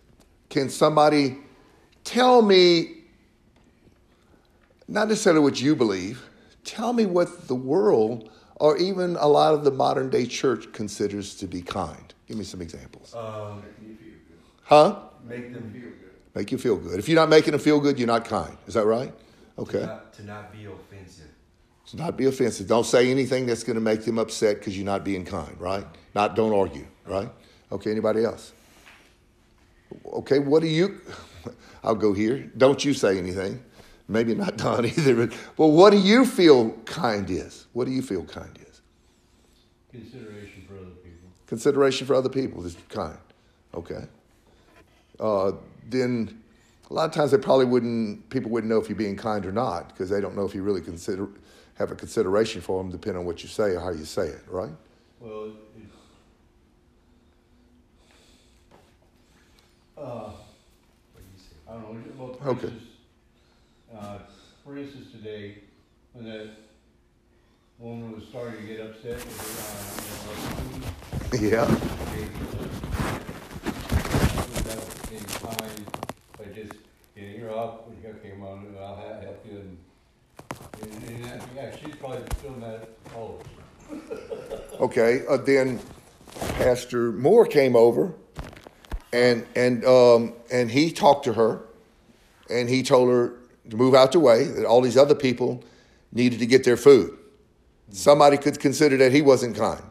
[0.50, 1.38] Can somebody
[2.04, 2.98] tell me,
[4.86, 6.22] not necessarily what you believe,
[6.64, 11.34] tell me what the world or even a lot of the modern day church considers
[11.36, 12.14] to be kind?
[12.28, 13.14] Give me some examples.
[13.14, 13.62] Um,
[14.66, 14.98] Huh?
[15.26, 16.10] make them feel good.
[16.34, 16.98] Make you feel good.
[16.98, 18.56] If you're not making them feel good, you're not kind.
[18.66, 19.12] Is that right?
[19.58, 19.80] Okay.
[19.80, 21.28] To not, to not be offensive.
[21.84, 22.66] So not be offensive.
[22.66, 25.86] Don't say anything that's going to make them upset because you're not being kind, right?
[26.14, 27.30] Not don't argue, right?
[27.70, 28.52] Okay, anybody else?
[30.06, 31.00] Okay, what do you
[31.84, 32.50] I'll go here.
[32.56, 33.62] Don't you say anything.
[34.08, 37.66] Maybe not Don either, but well, what do you feel kind is?
[37.72, 38.80] What do you feel kind is?
[39.90, 41.28] Consideration for other people.
[41.46, 43.18] Consideration for other people is kind.
[43.74, 44.04] Okay.
[45.20, 45.52] Uh,
[45.88, 46.42] then
[46.90, 49.52] a lot of times they probably wouldn't people wouldn't know if you're being kind or
[49.52, 51.28] not because they don't know if you really consider
[51.74, 54.42] have a consideration for them depending on what you say or how you say it,
[54.48, 54.72] right?
[55.20, 55.52] Well,
[59.96, 60.32] uh, What
[61.16, 61.56] do you say?
[61.68, 62.68] I don't know, well, for Okay.
[62.68, 62.82] instance,
[63.96, 64.18] uh,
[64.64, 65.58] for instance, today,
[66.12, 66.48] when that
[67.78, 69.40] woman was starting to get upset with,
[71.32, 71.64] uh, you know, Yeah.
[74.64, 75.90] that being kind,
[76.36, 76.72] but just
[77.14, 79.78] getting her up you came on, and I'll ha- help you, and,
[80.82, 83.46] and, and, that- yeah, she's probably doing that always.
[84.80, 85.22] Okay.
[85.28, 85.78] Uh, then
[86.58, 88.12] Pastor Moore came over,
[89.14, 91.62] and and um, and he talked to her,
[92.50, 93.34] and he told her
[93.70, 94.44] to move out the way.
[94.44, 95.62] That all these other people
[96.12, 97.16] needed to get their food.
[97.90, 99.82] Somebody could consider that he wasn't kind.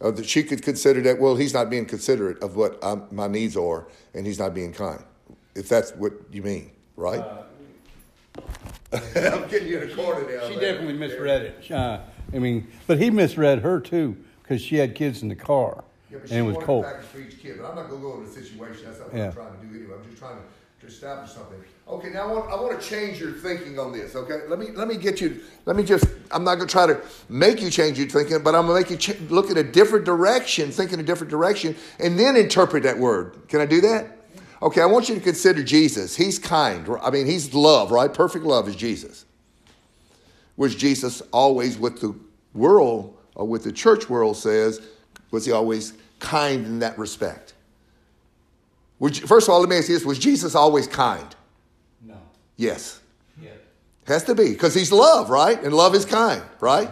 [0.00, 3.28] Or that she could consider that well, he's not being considerate of what um my
[3.28, 5.02] needs are, and he's not being kind.
[5.54, 7.22] If that's what you mean, right?
[8.92, 10.48] I'm getting you in a corner now.
[10.48, 11.70] She definitely misread it.
[11.70, 12.00] Uh,
[12.34, 16.32] I mean, but he misread her too because she had kids in the car and
[16.32, 16.86] it was cold.
[17.10, 18.84] for each kid, but I'm not going to go into the situation.
[18.86, 19.26] That's not what Yeah.
[19.26, 19.94] I'm trying to do anyway.
[19.98, 20.42] I'm just trying to,
[20.80, 21.58] to establish something.
[21.88, 24.14] Okay, now I want, I want to change your thinking on this.
[24.14, 25.40] Okay, let me let me get you.
[25.66, 26.04] Let me just.
[26.30, 28.90] I'm not going to try to make you change your thinking, but I'm going to
[28.90, 32.36] make you ch- look at a different direction, think in a different direction, and then
[32.36, 33.48] interpret that word.
[33.48, 34.18] Can I do that?
[34.62, 36.14] Okay, I want you to consider Jesus.
[36.16, 36.88] He's kind.
[37.02, 38.12] I mean, he's love, right?
[38.12, 39.24] Perfect love is Jesus.
[40.56, 42.14] Was Jesus always with the
[42.54, 44.80] world or with the church world says,
[45.32, 47.54] was he always kind in that respect?
[49.00, 51.34] Would you- First of all, let me ask you this was Jesus always kind?
[52.06, 52.14] No,
[52.56, 53.00] Yes.
[53.40, 53.50] yeah.
[54.06, 55.60] Has to be, because he's love, right?
[55.62, 56.88] And love is kind, right?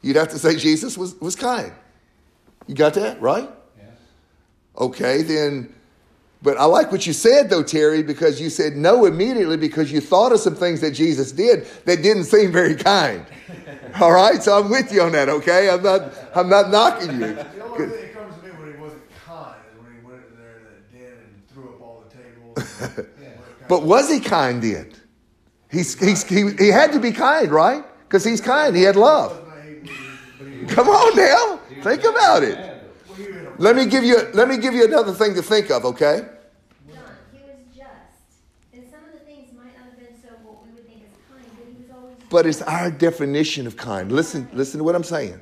[0.00, 1.72] You'd have to say Jesus was, was kind.
[2.66, 3.50] You got that, right?
[3.78, 3.84] Yeah.
[4.78, 5.74] Okay, then,
[6.42, 10.00] but I like what you said though, Terry, because you said no immediately because you
[10.00, 13.26] thought of some things that Jesus did that didn't seem very kind.
[14.00, 15.28] All right, so I'm with you on that.
[15.28, 17.18] Okay, I'm not, I'm not knocking you.
[17.18, 20.22] The only thing that comes to me when he wasn't kind is when he went
[20.30, 23.06] in there in that den and threw up all the tables.
[23.68, 24.92] But was he kind then?
[25.70, 27.84] He's, he's, he, he had to be kind, right?
[28.08, 28.74] Because he's kind.
[28.74, 29.40] He had love.
[30.68, 32.79] Come on now, think about it.
[33.60, 35.84] Let me give you, let me give you another thing to think of.
[35.84, 36.22] Okay.
[36.88, 37.88] John, he was just.
[38.72, 41.10] And some of the things might not have been so what we would think is
[41.30, 42.16] kind, but he was always.
[42.30, 44.10] But it's our definition of kind.
[44.10, 45.38] Listen, listen to what I'm saying.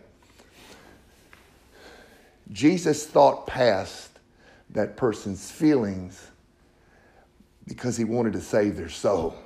[2.51, 4.19] Jesus thought past
[4.71, 6.33] that person's feelings
[7.69, 9.37] because he wanted to save their soul.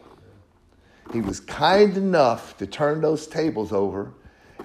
[1.13, 4.15] He was kind enough to turn those tables over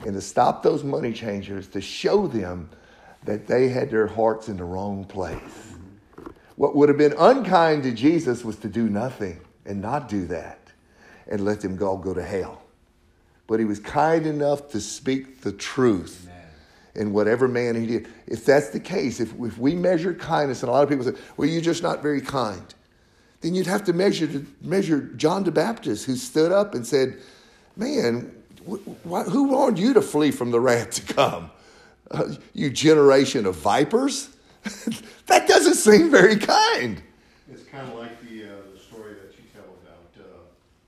[0.06, 2.70] and to stop those money changers to show them
[3.26, 5.74] that they had their hearts in the wrong place.
[6.56, 10.60] What would have been unkind to Jesus was to do nothing and not do that
[11.28, 12.62] and let them all go to hell.
[13.48, 16.28] But he was kind enough to speak the truth
[16.96, 18.08] in whatever manner he did.
[18.26, 21.14] If that's the case, if, if we measure kindness, and a lot of people say,
[21.38, 22.74] well, you're just not very kind,
[23.42, 27.18] then you'd have to measure, measure John the Baptist, who stood up and said,
[27.76, 28.32] man,
[28.68, 31.52] wh- wh- who warned you to flee from the wrath to come?
[32.12, 34.30] Uh, you generation of vipers?
[35.28, 37.02] that doesn't seem very kind.
[37.52, 40.39] It's kind of like the, uh, the story that you tell about, uh,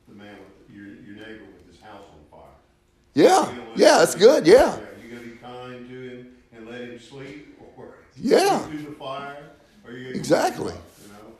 [0.07, 2.49] the man with, your, your neighbor with his house on fire.
[3.13, 4.75] Yeah, yeah, that's good, yeah.
[4.75, 8.59] Are You gonna be kind to him and let him sleep, or Yeah.
[8.59, 9.51] through the fire,
[9.85, 10.73] or you Exactly.
[10.73, 11.33] up, you know?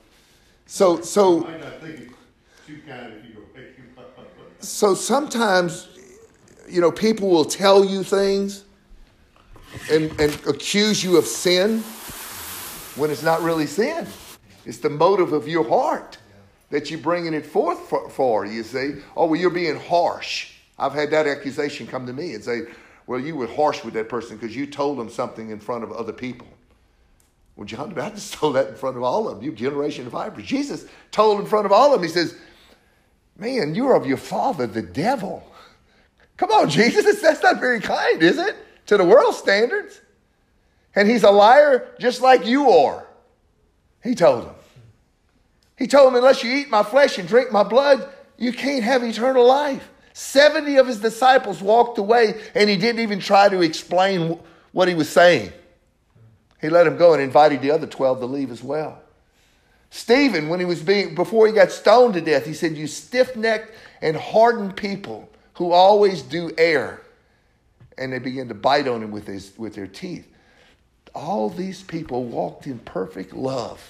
[0.65, 4.17] So, so, might think it's too kind if you go wake him up.
[4.59, 5.87] so sometimes,
[6.67, 8.65] you know, people will tell you things
[9.91, 11.79] and, and accuse you of sin
[12.95, 14.07] when it's not really sin.
[14.65, 16.17] It's the motive of your heart
[16.69, 18.95] that you're bringing it forth for, for, you see.
[19.15, 20.51] Oh, well, you're being harsh.
[20.77, 22.61] I've had that accusation come to me and say,
[23.07, 25.91] well, you were harsh with that person because you told them something in front of
[25.91, 26.47] other people.
[27.55, 30.11] Well, John the Baptist told that in front of all of them, you generation of
[30.11, 30.45] vipers.
[30.45, 32.37] Jesus told in front of all of them, he says,
[33.37, 35.43] man, you're of your father, the devil.
[36.37, 38.55] Come on, Jesus, that's not very kind, is it?
[38.89, 40.01] To the world standards.
[40.95, 43.05] And he's a liar just like you are.
[44.03, 44.53] He told him.
[45.77, 49.03] He told him, unless you eat my flesh and drink my blood, you can't have
[49.03, 49.87] eternal life.
[50.13, 54.39] 70 of his disciples walked away and he didn't even try to explain
[54.71, 55.53] what he was saying.
[56.59, 59.03] He let him go and invited the other 12 to leave as well.
[59.91, 63.35] Stephen, when he was being, before he got stoned to death, he said, You stiff
[63.35, 63.71] necked
[64.01, 67.03] and hardened people who always do err.
[67.99, 70.27] And they began to bite on him with, his, with their teeth.
[71.13, 73.85] All these people walked in perfect love.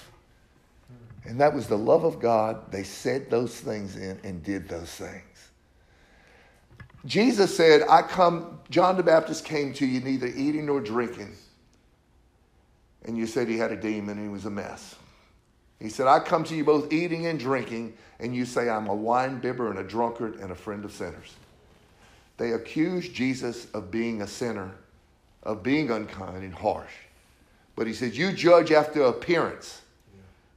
[1.24, 2.72] And that was the love of God.
[2.72, 5.22] They said those things in and did those things.
[7.06, 11.36] Jesus said, I come, John the Baptist came to you neither eating nor drinking.
[13.04, 14.96] And you said he had a demon and he was a mess.
[15.78, 18.94] He said, I come to you both eating and drinking, and you say I'm a
[18.94, 21.34] wine bibber and a drunkard and a friend of sinners.
[22.40, 24.70] They accused Jesus of being a sinner,
[25.42, 26.90] of being unkind and harsh.
[27.76, 29.82] But he says, You judge after appearance,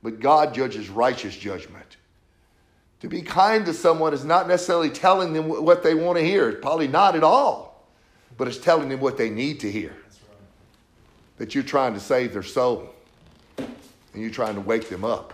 [0.01, 1.97] but God judges righteous judgment.
[3.01, 6.53] To be kind to someone is not necessarily telling them what they want to hear,
[6.53, 7.85] probably not at all,
[8.37, 9.93] but it's telling them what they need to hear.
[11.37, 12.95] That you're trying to save their soul
[13.57, 15.33] and you're trying to wake them up.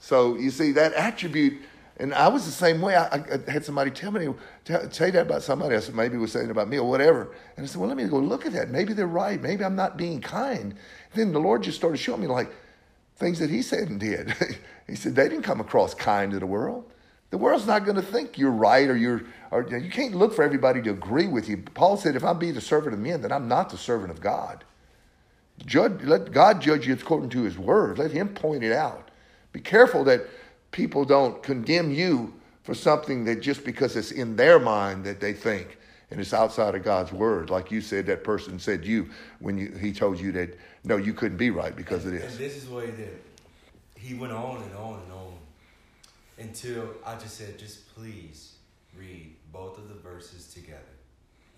[0.00, 1.62] So you see that attribute,
[1.98, 2.94] and I was the same way.
[2.94, 4.28] I, I had somebody tell me,
[4.64, 7.32] tell, say that about somebody else, maybe it was saying about me or whatever.
[7.56, 8.70] And I said, well, let me go look at that.
[8.70, 9.40] Maybe they're right.
[9.40, 10.74] Maybe I'm not being kind.
[11.14, 12.52] then the Lord just started showing me like
[13.16, 14.34] things that He said and did.
[14.86, 16.84] he said they didn't come across kind to the world.
[17.30, 20.42] The world's not going to think you're right or you're, or you can't look for
[20.42, 21.56] everybody to agree with you.
[21.56, 24.20] Paul said, if I'm be the servant of men, then I'm not the servant of
[24.20, 24.64] God.
[25.64, 27.98] Judge, let God judge you according to his word.
[27.98, 29.10] Let him point it out.
[29.52, 30.26] Be careful that
[30.76, 35.32] people don't condemn you for something that just because it's in their mind that they
[35.32, 35.78] think
[36.10, 37.48] and it's outside of God's word.
[37.48, 39.08] Like you said, that person said you
[39.38, 42.24] when you, he told you that, no, you couldn't be right because of this.
[42.24, 42.54] And this.
[42.54, 43.18] this is what he did.
[43.96, 45.32] He went on and on and on
[46.38, 48.56] until I just said, just please
[48.98, 50.82] read both of the verses together.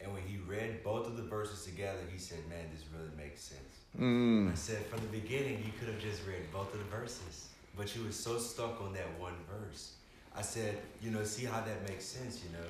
[0.00, 3.42] And when he read both of the verses together, he said, man, this really makes
[3.42, 3.61] sense.
[3.98, 4.52] Mm.
[4.52, 7.47] I said, from the beginning, you could have just read both of the verses,
[7.78, 9.92] but you were so stuck on that one verse.
[10.36, 12.64] I said, you know, see how that makes sense, you know?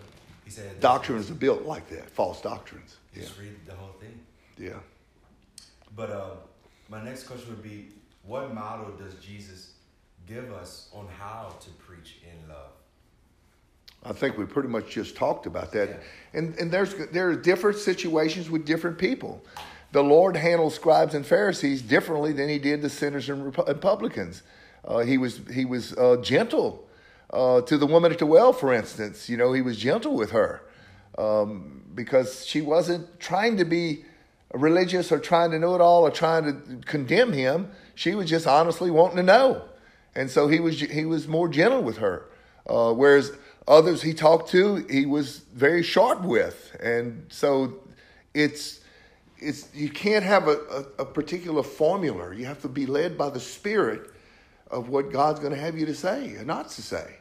[0.44, 2.96] He said, Doctrines are built like that, false doctrines.
[3.14, 4.20] Yeah, Just read the whole thing.
[4.58, 4.74] yeah.
[5.96, 6.30] But uh,
[6.88, 7.88] my next question would be,
[8.22, 9.72] what model does Jesus
[10.26, 12.70] give us on how to preach in love?
[14.04, 15.88] I think we pretty much just talked about that.
[15.88, 15.96] Yeah.
[16.38, 19.42] And, and there's, there are different situations with different people.
[19.92, 23.80] The Lord handled scribes and Pharisees differently than he did the sinners and Repu- and
[23.80, 24.42] publicans.
[24.88, 26.88] Uh, he was, he was uh, gentle
[27.30, 29.28] uh, to the woman at the well, for instance.
[29.28, 30.62] You know, he was gentle with her
[31.18, 34.06] um, because she wasn't trying to be
[34.54, 37.70] religious or trying to know it all or trying to condemn him.
[37.94, 39.62] She was just honestly wanting to know.
[40.14, 42.30] And so he was, he was more gentle with her.
[42.66, 43.32] Uh, whereas
[43.66, 46.74] others he talked to, he was very sharp with.
[46.80, 47.74] And so
[48.32, 48.80] it's,
[49.36, 50.56] it's, you can't have a,
[50.98, 52.34] a, a particular formula.
[52.34, 54.10] You have to be led by the Spirit
[54.70, 57.14] of what God's going to have you to say and not to say,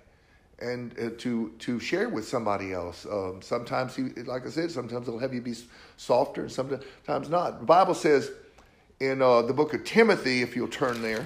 [0.60, 3.06] and uh, to to share with somebody else.
[3.06, 5.56] Um, sometimes, he, like I said, sometimes He'll have you be
[5.98, 7.60] softer, and sometimes not.
[7.60, 8.32] The Bible says
[9.00, 11.26] in uh, the book of Timothy, if you'll turn there.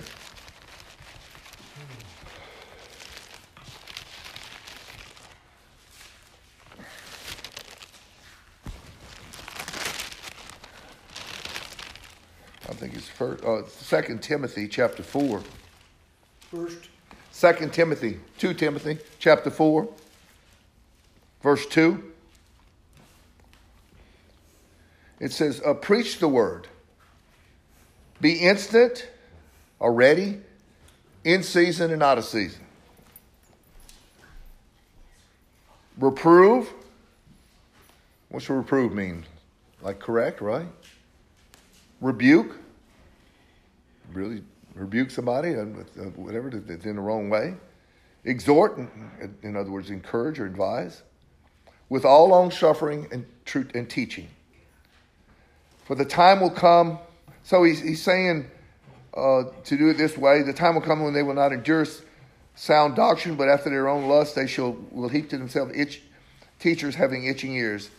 [12.70, 15.42] I think it's first, uh, Second Timothy chapter four.
[16.52, 16.90] First,
[17.32, 19.88] Second Timothy, two Timothy chapter four,
[21.42, 22.12] verse two.
[25.22, 26.68] It says, uh, "Preach the word.
[28.20, 29.08] Be instant,
[29.80, 30.42] or ready,
[31.24, 32.66] in season and out of season.
[35.98, 36.74] Reprove.
[38.28, 39.26] What's reprove mean?
[39.82, 40.68] Like correct, right?
[42.02, 42.58] Rebuke
[44.12, 44.44] really
[44.76, 47.56] rebuke somebody and uh, whatever that's in the wrong way.
[48.24, 48.78] Exhort,
[49.42, 51.02] in other words, encourage or advise,
[51.90, 54.28] with all long suffering and truth and teaching.
[55.86, 57.00] For the time will come.
[57.44, 58.46] So he's, he's saying
[59.16, 61.86] uh, to do it this way: the time will come when they will not endure
[62.56, 66.02] sound doctrine, but after their own lust they shall will heap to themselves itch,
[66.60, 67.90] teachers having itching ears,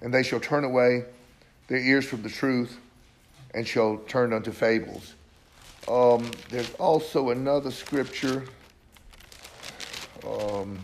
[0.00, 1.04] and they shall turn away
[1.68, 2.78] their ears from the truth,
[3.54, 5.14] and shall turn unto fables.
[5.88, 8.44] Um, there's also another scripture.
[10.26, 10.78] Um,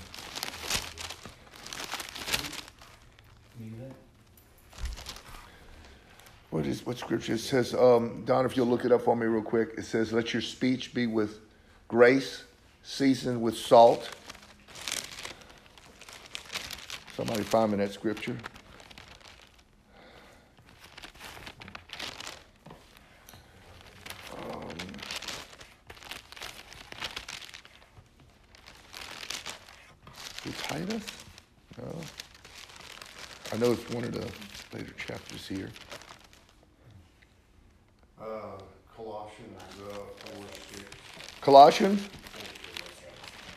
[6.48, 7.74] what is what scripture it says?
[7.74, 10.40] Um, Don, if you'll look it up for me real quick, it says, "Let your
[10.40, 11.38] speech be with
[11.88, 12.44] grace,
[12.82, 14.08] seasoned with salt."
[17.14, 18.38] Somebody find me that scripture.
[30.74, 31.06] Titus?
[31.78, 32.00] No.
[33.52, 34.26] I know it's one of the
[34.76, 35.70] later chapters here.
[38.20, 38.58] Uh,
[38.96, 40.82] Colossians, uh, four, six.
[41.40, 42.08] Colossians?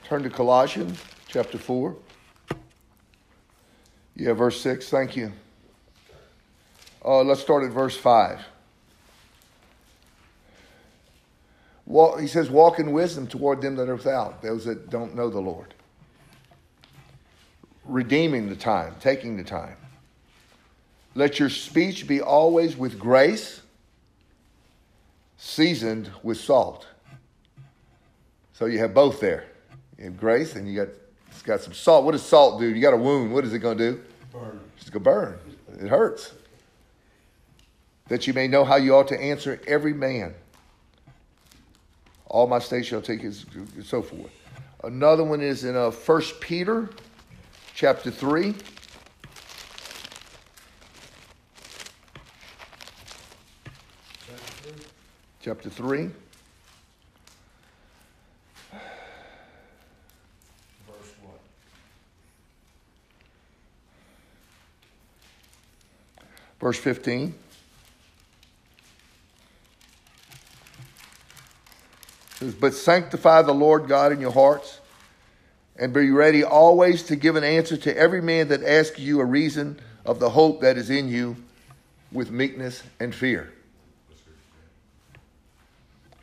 [0.07, 1.95] Turn to Colossians chapter 4.
[4.15, 4.87] Yeah, verse 6.
[4.89, 5.33] Thank you.
[7.03, 8.41] Uh, let's start at verse 5.
[11.87, 15.31] Walk, he says, Walk in wisdom toward them that are without, those that don't know
[15.31, 15.73] the Lord
[17.97, 19.75] redeeming the time, taking the time.
[21.15, 23.63] Let your speech be always with grace,
[25.37, 26.85] seasoned with salt.
[28.53, 29.45] So you have both there.
[29.97, 30.93] You have grace and you got
[31.29, 32.05] it's got some salt.
[32.05, 32.67] What does salt do?
[32.67, 33.33] You got a wound.
[33.33, 34.01] What is it going to do?
[34.31, 34.59] Burn.
[34.79, 35.39] It's going to burn.
[35.79, 36.33] It hurts.
[38.09, 40.35] That you may know how you ought to answer every man.
[42.27, 43.45] All my states shall take his,
[43.83, 44.31] so forth.
[44.83, 46.89] Another one is in uh, 1 Peter
[47.77, 48.55] chapter 3.
[55.43, 56.09] Chapter 3.
[60.87, 61.39] verse what?
[66.59, 67.35] Verse 15.
[72.39, 74.79] says, But sanctify the Lord God in your hearts
[75.79, 79.25] and be ready always to give an answer to every man that asks you a
[79.25, 81.35] reason of the hope that is in you
[82.11, 83.51] with meekness and fear.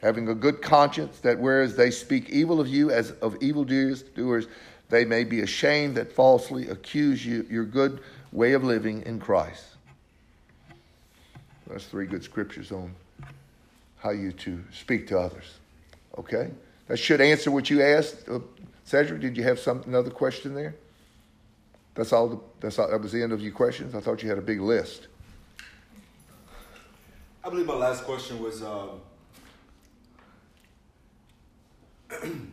[0.02, 4.46] Having a good conscience, that whereas they speak evil of you as of evildoers, doers,
[4.90, 8.00] they may be ashamed that falsely accuse you your good
[8.32, 9.64] way of living in Christ.
[11.66, 12.94] That's three good scriptures on
[13.98, 15.54] how you to speak to others.
[16.18, 16.50] Okay?
[16.88, 18.40] That should answer what you asked uh,
[18.84, 20.76] Cedric, did you have some another question there?
[21.94, 22.28] That's all.
[22.28, 23.94] The, that's all, that was the end of your questions.
[23.94, 25.08] I thought you had a big list.
[27.42, 28.62] I believe my last question was.
[28.62, 29.00] Um,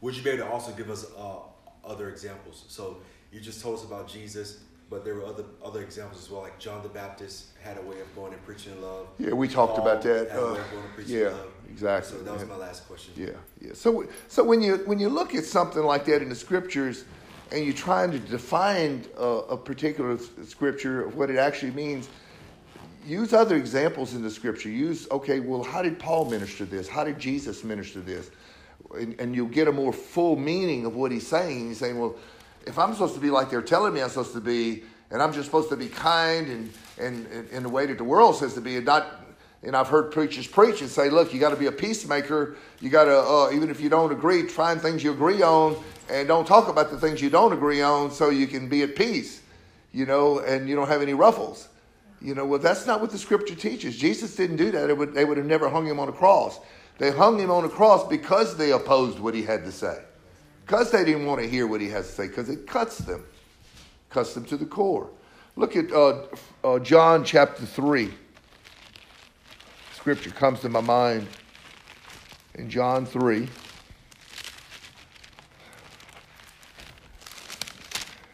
[0.00, 1.36] would you be able to also give us uh,
[1.84, 2.64] other examples?
[2.68, 2.98] So
[3.32, 6.42] you just told us about Jesus, but there were other other examples as well.
[6.42, 9.08] Like John the Baptist had a way of going and preaching love.
[9.18, 10.30] Yeah, we talked Paul about that.
[10.30, 11.50] had a way Uh, of going and preaching yeah, love.
[11.68, 12.18] exactly.
[12.18, 12.48] So that was Yeah.
[12.48, 13.12] my last question.
[13.16, 13.30] Yeah,
[13.60, 13.70] yeah.
[13.74, 17.04] So, so when you when you look at something like that in the scriptures,
[17.52, 22.08] and you're trying to define a, a particular scripture of what it actually means,
[23.04, 24.68] use other examples in the scripture.
[24.68, 26.88] Use okay, well, how did Paul minister this?
[26.88, 28.30] How did Jesus minister this?
[28.96, 31.68] And, and you'll get a more full meaning of what he's saying.
[31.68, 32.14] He's saying, well,
[32.66, 35.32] if I'm supposed to be like they're telling me I'm supposed to be, and I'm
[35.32, 38.60] just supposed to be kind and and, in the way that the world says to
[38.60, 39.06] be, and not
[39.62, 42.56] And I've heard preachers preach and say, look, you got to be a peacemaker.
[42.80, 45.76] You got to, uh, even if you don't agree, find things you agree on
[46.08, 48.94] and don't talk about the things you don't agree on so you can be at
[48.94, 49.42] peace,
[49.92, 51.68] you know, and you don't have any ruffles.
[52.20, 53.96] You know, well, that's not what the scripture teaches.
[53.96, 54.96] Jesus didn't do that.
[54.96, 56.60] Would, they would have never hung him on a cross.
[56.98, 59.98] They hung him on a cross because they opposed what he had to say,
[60.66, 63.24] because they didn't want to hear what he has to say, because it cuts them,
[64.10, 65.08] cuts them to the core.
[65.54, 66.24] Look at uh,
[66.64, 68.12] uh, John chapter 3.
[69.94, 71.28] Scripture comes to my mind
[72.56, 73.48] in John 3.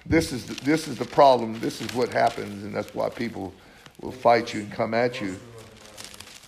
[0.06, 1.60] This is, the, this is the problem.
[1.60, 3.52] This is what happens, and that's why people
[4.00, 5.38] will fight you and come at you.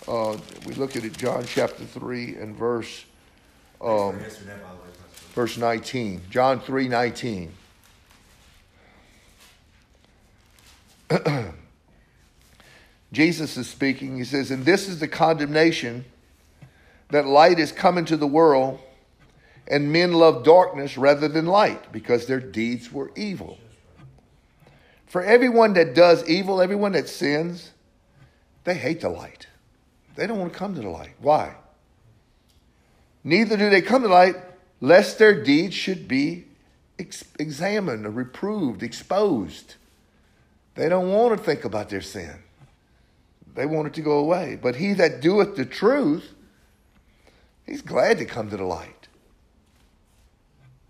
[0.08, 3.04] Uh, we look at it, John chapter 3 and verse,
[3.82, 4.18] um,
[5.34, 6.22] verse 19.
[6.30, 7.52] John 3 19.
[13.12, 14.16] Jesus is speaking.
[14.16, 16.04] He says, And this is the condemnation
[17.10, 18.80] that light is come into the world,
[19.68, 23.58] and men love darkness rather than light, because their deeds were evil.
[25.06, 27.70] For everyone that does evil, everyone that sins,
[28.64, 29.46] they hate the light.
[30.16, 31.14] They don't want to come to the light.
[31.20, 31.54] Why?
[33.22, 34.36] Neither do they come to the light
[34.84, 36.44] lest their deeds should be
[36.98, 39.76] ex- examined or reproved, exposed.
[40.74, 42.42] They don't want to think about their sin.
[43.54, 44.58] They want it to go away.
[44.60, 46.34] But he that doeth the truth,
[47.64, 49.08] he's glad to come to the light,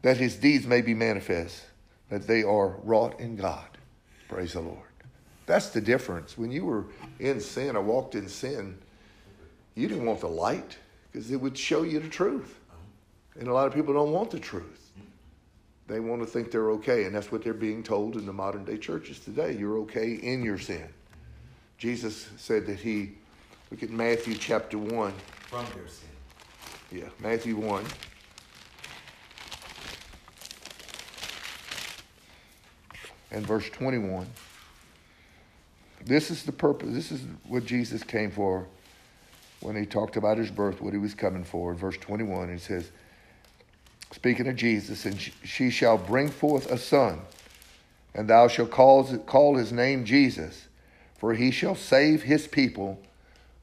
[0.02, 1.64] that his deeds may be manifest,
[2.08, 3.68] that they are wrought in God.
[4.28, 4.78] Praise the Lord.
[5.46, 6.36] That's the difference.
[6.36, 6.86] When you were
[7.20, 8.76] in sin or walked in sin,
[9.76, 10.78] you didn't want the light
[11.12, 12.58] because it would show you the truth.
[13.38, 14.92] And a lot of people don't want the truth.
[15.86, 18.64] They want to think they're okay, and that's what they're being told in the modern
[18.64, 19.52] day churches today.
[19.52, 20.88] You're okay in your sin.
[21.76, 23.12] Jesus said that he,
[23.70, 25.12] look at Matthew chapter 1.
[25.48, 26.08] From their sin.
[26.90, 27.84] Yeah, Matthew 1.
[33.32, 34.26] And verse 21.
[36.04, 38.66] This is the purpose, this is what Jesus came for
[39.60, 41.72] when he talked about his birth, what he was coming for.
[41.72, 42.90] In verse 21, he says,
[44.12, 47.20] speaking of Jesus, and she shall bring forth a son,
[48.14, 50.68] and thou shalt call, call his name Jesus,
[51.18, 53.00] for he shall save his people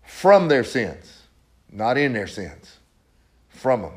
[0.03, 1.23] from their sins,
[1.71, 2.77] not in their sins,
[3.49, 3.93] from them.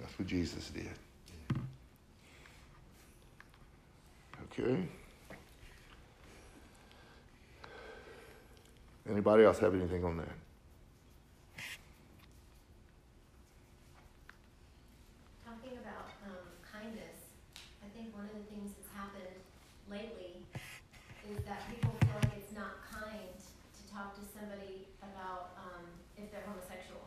[0.00, 0.90] That's what Jesus did.
[4.52, 4.86] Okay.
[9.10, 10.28] Anybody else have anything on that?
[15.44, 17.34] Talking about um, kindness,
[17.82, 19.44] I think one of the things that's happened
[19.90, 20.44] lately
[21.30, 25.84] is that people feel like it's not kind to talk to somebody about um,
[26.16, 27.00] if they're homosexual.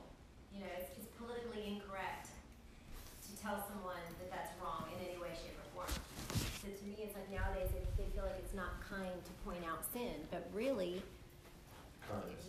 [0.54, 5.30] You know, it's, it's politically incorrect to tell someone that that's wrong in any way,
[5.38, 5.94] shape, or form.
[6.62, 9.62] So to me, it's like nowadays they, they feel like it's not kind to point
[9.70, 11.02] out sin, but really,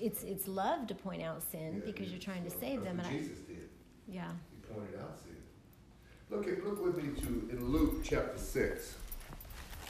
[0.01, 2.99] it's it's love to point out sin Yeah, because you're trying to so save them.
[3.01, 3.69] And what I, Jesus did.
[4.09, 4.31] yeah.
[4.55, 5.37] He pointed out sin.
[6.31, 8.95] Look at look with me to in Luke chapter six.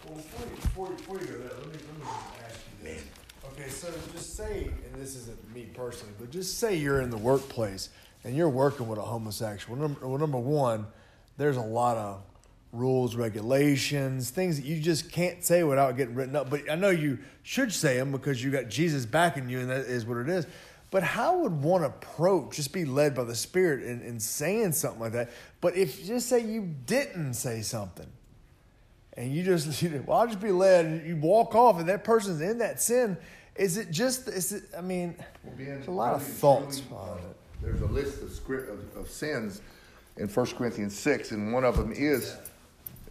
[0.09, 2.05] Well, before you, before, you- before you go there, let me, let me
[2.47, 3.03] ask you this.
[3.53, 7.17] Okay, so just say, and this isn't me personally, but just say you're in the
[7.19, 7.91] workplace
[8.25, 9.77] and you're working with a homosexual.
[9.77, 10.87] Number, well, number one,
[11.37, 12.23] there's a lot of
[12.73, 16.49] rules, regulations, things that you just can't say without getting written up.
[16.51, 19.87] But I know you should say them because you got Jesus backing you, and that
[19.87, 20.47] is what it is.
[20.91, 25.01] But how would one approach, just be led by the Spirit in, in saying something
[25.01, 25.31] like that?
[25.61, 28.07] But if just say you didn't say something,
[29.19, 31.89] and you just, you know, well, I'll just be led, and you walk off, and
[31.89, 33.19] that person's in that sin.
[33.57, 34.29] Is it just?
[34.29, 34.65] Is it?
[34.77, 35.17] I mean,
[35.57, 37.37] there's a lot of thoughts on it.
[37.61, 39.63] There's a list of, script, of, of sins
[40.17, 42.37] in 1 Corinthians six, and one of them is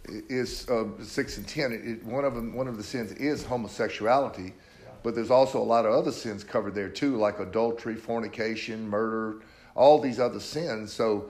[0.06, 1.72] is uh, six and ten.
[1.72, 4.54] It, it, one of them, one of the sins is homosexuality,
[5.02, 9.42] but there's also a lot of other sins covered there too, like adultery, fornication, murder,
[9.74, 10.90] all these other sins.
[10.90, 11.28] So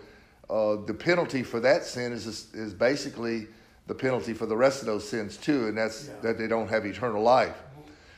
[0.48, 3.48] uh, the penalty for that sin is is basically
[3.88, 6.14] the penalty for the rest of those sins too, and that's Yeah.
[6.22, 7.56] that they don't have eternal life.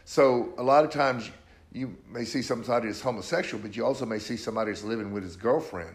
[0.05, 1.31] So a lot of times
[1.73, 5.23] you may see somebody that's homosexual, but you also may see somebody that's living with
[5.23, 5.95] his girlfriend,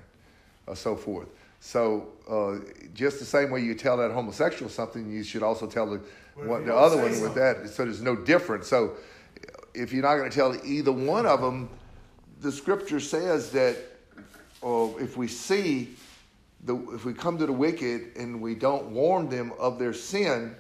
[0.66, 1.28] or so forth.
[1.60, 2.60] So uh,
[2.94, 6.00] just the same way you tell that homosexual something, you should also tell the
[6.36, 7.68] one, the other one with that.
[7.70, 8.68] So there's no difference.
[8.68, 8.94] So
[9.74, 11.70] if you're not going to tell either one of them,
[12.40, 13.78] the scripture says that
[14.64, 15.96] uh, if we see
[16.66, 20.56] the, if we come to the wicked and we don't warn them of their sin,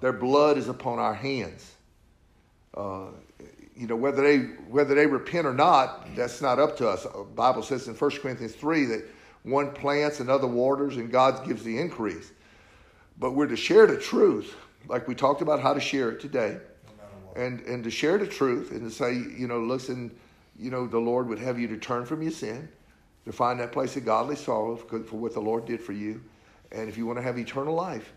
[0.00, 1.72] their blood is upon our hands.
[2.74, 3.06] Uh,
[3.74, 4.38] you know, whether they
[4.68, 7.04] whether they repent or not, that's not up to us.
[7.04, 9.04] The Bible says in 1 Corinthians 3 that
[9.42, 12.32] one plants, another waters, and God gives the increase.
[13.18, 14.54] But we're to share the truth,
[14.88, 16.58] like we talked about how to share it today,
[17.34, 20.10] and and to share the truth and to say, you know, listen,
[20.58, 22.68] you know, the Lord would have you to turn from your sin,
[23.26, 26.22] to find that place of godly sorrow for, what the Lord did for you,
[26.72, 28.12] and if you want to have eternal life,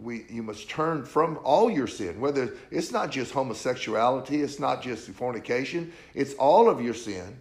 [0.00, 2.20] we you must turn from all your sin.
[2.20, 7.36] Whether it's not just homosexuality, it's not just fornication, it's all of your sin,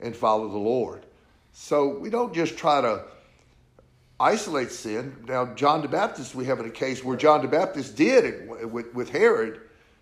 [0.00, 1.06] and follow the Lord.
[1.52, 3.04] So we don't just try to
[4.18, 5.16] isolate sin.
[5.28, 8.70] Now, John the Baptist, we have in a case where John the Baptist did it
[8.70, 9.60] with, with Herod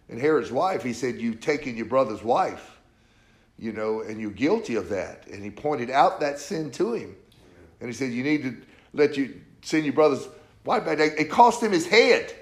[0.09, 0.83] and Herod's wife.
[0.83, 2.80] He said, You've taken your brother's wife,
[3.61, 5.27] you know, and you're guilty of that.
[5.29, 7.15] And he pointed out that sin to him.
[7.81, 8.57] And he said, You need to
[8.95, 10.27] let you send your brother's
[10.65, 10.99] wife back.
[10.99, 12.35] It cost him his head.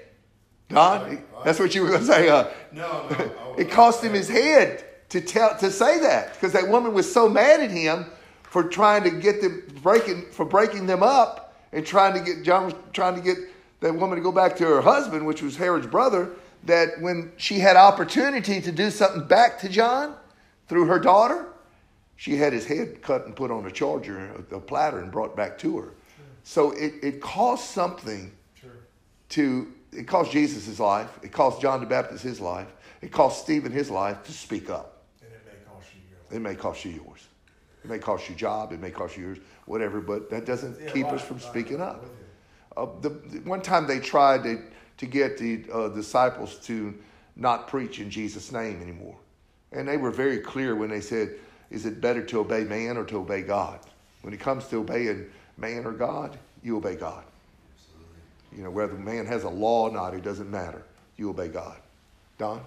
[0.69, 2.29] Don, that's what you were going to say.
[2.29, 3.15] Uh, No, no.
[3.17, 7.11] I- it cost him his head to tell to say that because that woman was
[7.11, 8.05] so mad at him
[8.43, 12.65] for trying to get them breaking for breaking them up and trying to get John
[12.65, 13.37] was trying to get
[13.81, 16.29] that woman to go back to her husband, which was Herod's brother.
[16.65, 20.15] That when she had opportunity to do something back to John
[20.69, 21.47] through her daughter,
[22.15, 25.57] she had his head cut and put on a charger, a, platter, and brought back
[25.59, 25.93] to her.
[26.43, 28.71] So it, it cost something Sure.
[29.29, 31.09] to it cost Jesus his life.
[31.23, 32.67] It cost John the Baptist his life.
[33.01, 35.03] It cost Stephen his life to speak up.
[35.21, 37.27] And it may cost you your It may cost you yours.
[37.83, 38.71] It may cost you job.
[38.71, 39.99] It may cost you yours, whatever.
[40.01, 42.05] But that doesn't Yeah, keep right, us from right, speaking up.
[42.77, 44.61] Uh, the, the- one time they tried to,
[44.97, 46.93] to get the uh, disciples to
[47.35, 49.15] not preach in Jesus' name anymore.
[49.71, 51.35] And they were very clear when they said,
[51.69, 53.79] is it better to obey man or to obey God?
[54.21, 57.23] When it comes to obeying man or God, you obey God.
[57.75, 58.57] Absolutely.
[58.57, 60.83] You know, whether man has a law or not, it doesn't matter.
[61.17, 61.77] You obey God.
[62.37, 62.59] Don?
[62.59, 62.63] Uh,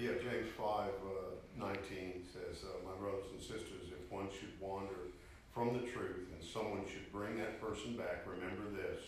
[0.00, 5.12] Yeah, James five, uh, nineteen says, uh, my brothers and sisters, if one should wander
[5.52, 9.02] from the truth and someone should bring that person back, remember this.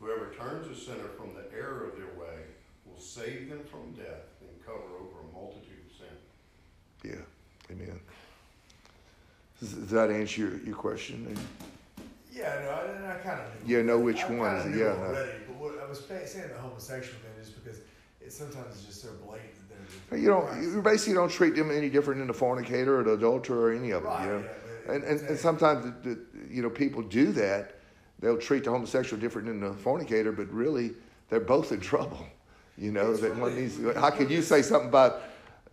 [0.00, 2.40] Whoever turns a sinner from the error of their way
[2.86, 5.83] will save them from death and cover over a multitude.
[7.04, 7.14] Yeah.
[7.70, 8.00] Amen.
[9.60, 11.36] Does, that answer your, your question?
[12.32, 13.46] Yeah, no, I, I kind of.
[13.68, 15.28] Yeah, know which I one kinda is it, knew yeah, no.
[15.46, 17.78] But what I was saying the homosexual thing is because
[18.20, 20.18] it sometimes it's just so blatant that they're.
[20.18, 20.62] You don't.
[20.62, 23.92] You basically don't treat them any different than the fornicator or the adulterer or any
[23.92, 24.12] of them.
[24.12, 24.44] Right, You know,
[24.86, 27.76] yeah, and, and and sometimes the, the, you know people do that.
[28.20, 30.92] They'll treat the homosexual different than the fornicator, but really
[31.28, 32.26] they're both in trouble.
[32.76, 33.78] You know It's that one needs.
[33.94, 35.22] How can you say something about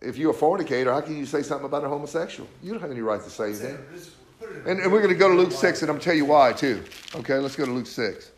[0.01, 0.91] if you're a fornicator?
[0.91, 2.49] How can you say something about a homosexual?
[2.63, 3.77] You don't have any right to say anything.
[3.93, 5.95] Just put it in- And, and we're going to go to Luke 6, and I'm
[5.95, 6.83] going to tell you why, too.
[7.15, 8.31] Okay, let's go to Luke 6.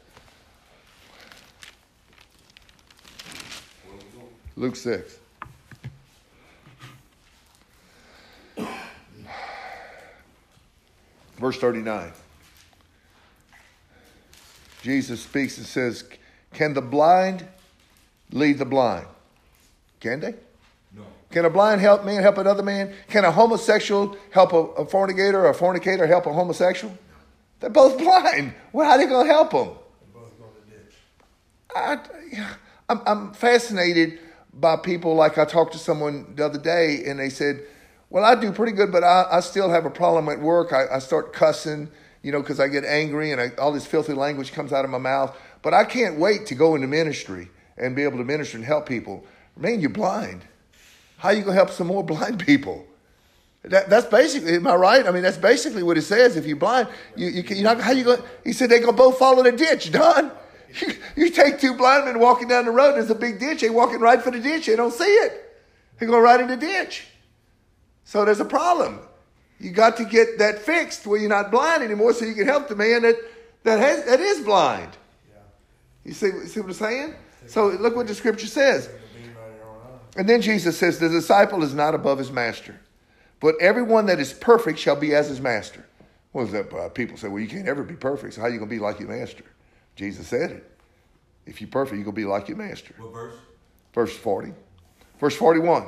[4.55, 5.19] Luke 6.
[11.37, 12.11] Verse 39.
[14.81, 16.03] Jesus speaks and says,
[16.53, 17.45] Can the blind
[18.31, 19.07] lead the blind?
[19.99, 20.35] Can they?
[21.33, 22.93] Can a blind help man help another man?
[23.07, 26.95] Can a homosexual help a, a fornicator or a fornicator help a homosexual?
[27.59, 28.53] They're both blind.
[28.71, 29.69] Well, how are they going to help them?
[30.13, 30.95] They're both going to ditch.
[31.75, 32.55] I,
[32.87, 34.19] I'm, I'm fascinated
[34.53, 37.63] by people like I talked to someone the other day and they said,
[38.11, 40.71] Well, I do pretty good, but I, I still have a problem at work.
[40.71, 41.89] I, I start cussing,
[42.21, 44.91] you know, because I get angry and I, all this filthy language comes out of
[44.91, 45.35] my mouth.
[45.63, 48.87] But I can't wait to go into ministry and be able to minister and help
[48.87, 49.25] people.
[49.57, 50.45] Man, you're blind.
[51.23, 52.85] How you going to help some more blind people?
[53.61, 55.07] That, that's basically, am I right?
[55.07, 56.35] I mean, that's basically what it says.
[56.35, 58.21] If you're blind, you, you can, you're not, how you going?
[58.43, 60.31] He said they're going to both fall in a ditch, Don.
[60.81, 62.95] You, you take two blind men walking down the road.
[62.95, 63.61] There's a big ditch.
[63.61, 64.65] They walking right for the ditch.
[64.65, 65.55] They don't see it.
[65.99, 67.05] They go right in the ditch.
[68.05, 68.99] So there's a problem.
[69.59, 72.69] You got to get that fixed where you're not blind anymore, so you can help
[72.69, 73.15] the man that
[73.61, 74.97] that has that is blind.
[76.03, 77.15] You see, see what I'm saying?
[77.45, 78.87] So look what the scripture says.
[78.87, 79.99] Take a beam out of your own eye.
[80.15, 82.79] And then Jesus says, The disciple is not above his master,
[83.39, 85.85] but everyone that is perfect shall be as his master.
[86.31, 88.57] Well, that, uh, people say, Well, you can't ever be perfect, so how are you
[88.57, 89.43] going to be like your master?
[89.95, 90.69] Jesus said it.
[91.45, 92.93] If you're perfect, you're going to be like your master.
[92.97, 93.35] What verse?
[93.93, 94.53] Verse 40.
[95.19, 95.85] Verse 41.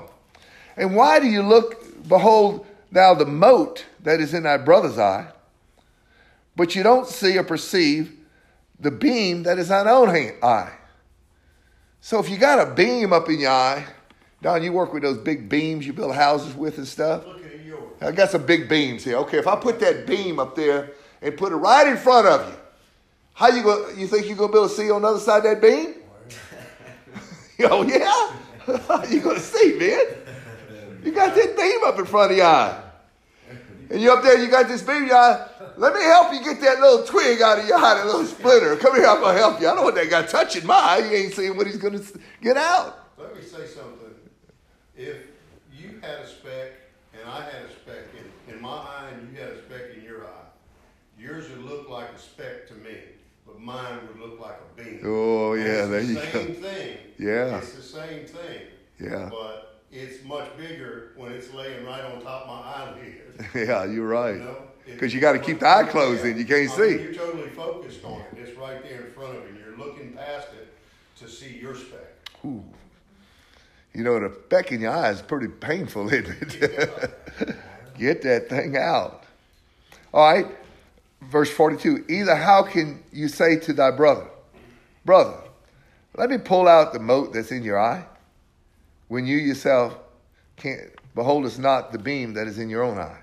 [0.78, 5.28] And why do you look, behold, thou the mote that is in thy brother's eye,
[6.56, 8.14] but you don't see or perceive
[8.80, 10.10] the beam that is in thine own
[10.44, 10.74] eye?
[12.02, 13.86] So if you got a beam up in your eye,
[14.46, 17.26] Don, you work with those big beams you build houses with and stuff.
[18.00, 19.16] I got some big beams here.
[19.18, 20.92] Okay, if I put that beam up there
[21.24, 22.56] and put it right in front of you,
[23.34, 23.90] how you go?
[23.98, 25.96] You think you're gonna be able to see on the other side of that beam?
[27.72, 30.06] oh yeah, you gonna see, man?
[31.04, 32.84] You got that beam up in front of your eye.
[33.90, 35.50] And you up there, you got this beam y'all.
[35.76, 38.76] Let me help you get that little twig out of your eye, that little splinter.
[38.76, 39.68] Come here, I'm going to help you.
[39.68, 40.98] I don't want that guy touching my eye.
[41.00, 43.10] You ain't seeing what he's going to get out.
[43.18, 43.95] Let me say something.
[44.98, 45.18] If
[45.74, 46.72] you had a speck
[47.14, 48.06] and I had a speck
[48.48, 50.46] in, in my eye and you had a speck in your eye,
[51.20, 52.98] yours would look like a speck to me,
[53.46, 55.02] but mine would look like a beam.
[55.04, 56.22] Oh, yeah, there the you go.
[56.22, 56.98] Same thing.
[57.20, 57.58] Yeah.
[57.58, 58.62] It's the same thing.
[59.00, 59.30] Yeah.
[59.30, 63.22] But it's much bigger when it's laying right on top of my eyelid.
[63.54, 64.36] Yeah, you're right.
[64.36, 64.58] You know?
[64.86, 67.04] Because you got to keep the eye closed and you can't I mean, see.
[67.04, 68.38] You're totally focused on it.
[68.38, 69.58] It's right there in front of you.
[69.60, 70.74] You're looking past it
[71.20, 72.30] to see your speck.
[72.46, 72.64] Ooh.
[73.96, 77.56] You know, the speck in your eye is pretty painful, isn't it?
[77.98, 79.24] Get that thing out.
[80.14, 80.48] All right.
[81.22, 84.28] Verse 42 Either how can you say to thy brother,
[85.06, 85.38] Brother,
[86.18, 88.06] let me pull out the mote that's in your eye,
[89.08, 89.98] when you yourself
[90.58, 93.22] can't, beholdest not the beam that is in your own eye?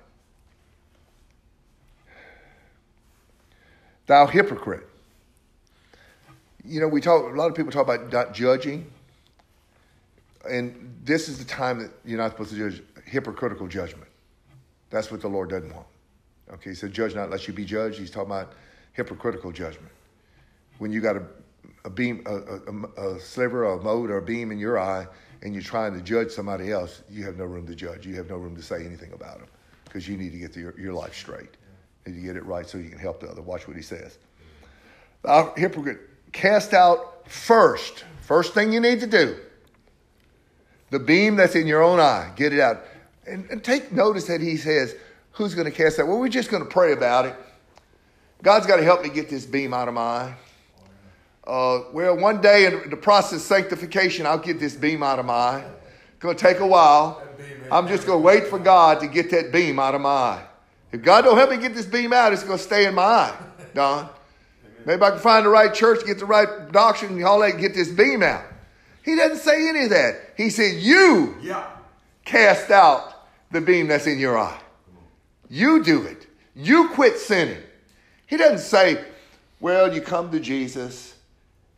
[4.06, 4.88] Thou hypocrite.
[6.64, 8.90] You know, we talk, a lot of people talk about not judging
[10.48, 14.08] and this is the time that you're not supposed to judge hypocritical judgment.
[14.90, 15.86] That's what the Lord doesn't want.
[16.52, 17.98] Okay, he said, judge not lest you be judged.
[17.98, 18.52] He's talking about
[18.92, 19.92] hypocritical judgment.
[20.78, 21.22] When you got a,
[21.84, 22.34] a beam, a,
[23.00, 25.06] a, a sliver, a mote, or a beam in your eye,
[25.42, 28.06] and you're trying to judge somebody else, you have no room to judge.
[28.06, 29.48] You have no room to say anything about them
[29.84, 31.56] because you need to get the, your, your life straight.
[32.06, 33.42] You need to get it right so you can help the other.
[33.42, 34.18] Watch what he says.
[35.22, 36.00] Thou hypocrite,
[36.32, 38.04] cast out first.
[38.20, 39.36] First thing you need to do
[40.92, 42.84] the beam that's in your own eye, get it out.
[43.26, 44.94] And, and take notice that he says,
[45.32, 46.06] Who's going to cast that?
[46.06, 47.34] Well, we're just going to pray about it.
[48.42, 50.34] God's got to help me get this beam out of my eye.
[51.46, 55.24] Uh, well, one day in the process of sanctification, I'll get this beam out of
[55.24, 55.64] my eye.
[56.10, 57.22] It's going to take a while.
[57.70, 60.44] I'm just going to wait for God to get that beam out of my eye.
[60.92, 63.02] If God don't help me get this beam out, it's going to stay in my
[63.02, 63.36] eye,
[63.72, 64.10] Don.
[64.84, 67.72] Maybe I can find the right church, get the right doctrine, and all that, get
[67.72, 68.44] this beam out.
[69.04, 70.14] He doesn't say any of that.
[70.36, 71.66] He said, You Yeah.
[72.24, 74.60] cast out the beam that's in your eye.
[75.48, 76.26] You do it.
[76.54, 77.62] You quit sinning.
[78.26, 79.04] He doesn't say,
[79.60, 81.14] Well, you come to Jesus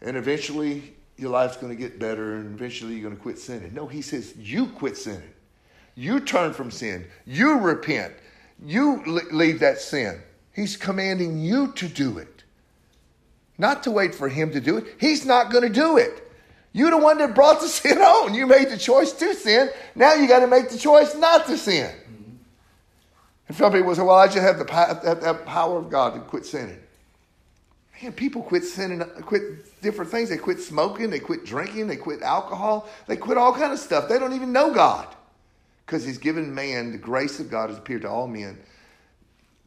[0.01, 3.72] and eventually your life's going to get better and eventually you're going to quit sinning.
[3.75, 5.33] No, he says, You quit sinning.
[5.97, 7.07] You turn from sin.
[7.25, 8.12] You repent.
[8.64, 9.03] You
[9.33, 10.20] leave that sin.
[10.53, 12.45] He's commanding you to do it,
[13.59, 14.85] not to wait for him to do it.
[15.01, 16.24] He's not going to do it.
[16.75, 18.35] You're the one that brought the sin on.
[18.35, 19.70] You made the choice to sin.
[19.95, 21.87] Now you got to make the choice not to sin.
[21.87, 22.37] Mm-hmm.
[23.49, 26.20] And some people say, well, I just have the have that power of God to
[26.20, 26.81] quit sinning.
[28.03, 30.29] Man, people quit sinning, quit different things.
[30.29, 34.09] They quit smoking, they quit drinking, they quit alcohol, they quit all kind of stuff.
[34.09, 35.14] They don't even know God
[35.87, 38.59] because He's given man the grace of God has appeared to all men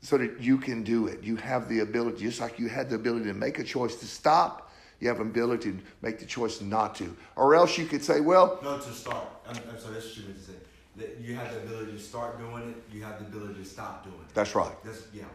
[0.02, 1.24] so that you can do it.
[1.24, 4.06] You have the ability, just like you had the ability to make a choice to
[4.06, 4.67] stop,
[5.00, 7.16] you have the ability to make the choice not to.
[7.36, 9.28] Or else you could say, well, No, to start.
[9.48, 10.54] I'm, I'm sorry, that's meant to say.
[10.98, 12.96] That you have the ability to start doing it.
[12.96, 14.34] You have the ability to stop doing it.
[14.34, 14.74] that's right.
[14.84, 15.26] That's yeah.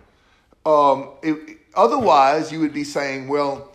[0.66, 3.72] Um, it, otherwise, you would be saying, well,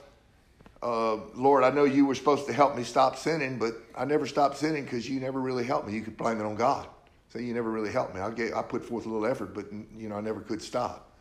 [0.84, 4.28] uh, Lord, I know you were supposed to help me stop sinning, but I never
[4.28, 5.94] stopped sinning because you never really helped me.
[5.94, 6.88] You could blame it on God.
[7.30, 8.22] Say you never really helped me.
[8.22, 11.12] I, gave, I put forth a little effort, but you know I never could stop.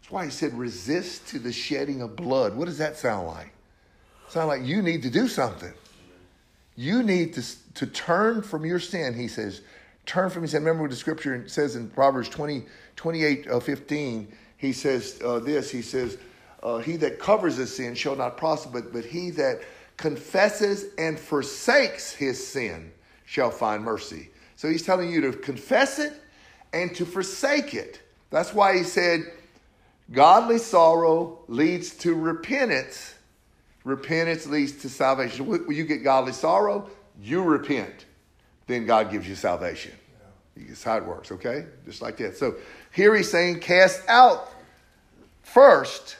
[0.00, 2.54] That's why he said, resist to the shedding of blood.
[2.56, 3.52] What does that sound like?
[4.30, 5.72] Sound like you need to do something.
[6.76, 7.42] You need to,
[7.74, 9.60] to turn from your sin, he says.
[10.06, 10.62] Turn from your sin.
[10.62, 12.64] Remember what the scripture says in Proverbs 20,
[12.94, 14.32] 28, uh, 15.
[14.56, 15.68] He says uh, this.
[15.68, 16.16] He says,
[16.62, 19.62] uh, he that covers his sin shall not prosper, but, but he that
[19.96, 22.92] confesses and forsakes his sin
[23.24, 24.30] shall find mercy.
[24.54, 26.12] So he's telling you to confess it
[26.72, 28.00] and to forsake it.
[28.30, 29.22] That's why he said,
[30.12, 33.16] godly sorrow leads to repentance.
[33.84, 35.46] Repentance leads to salvation.
[35.46, 36.88] When you get godly sorrow,
[37.22, 38.06] you repent.
[38.66, 39.92] Then God gives you salvation.
[40.56, 41.66] That's how it works, okay?
[41.86, 42.36] Just like that.
[42.36, 42.56] So
[42.92, 44.50] here he's saying, cast out
[45.42, 46.16] first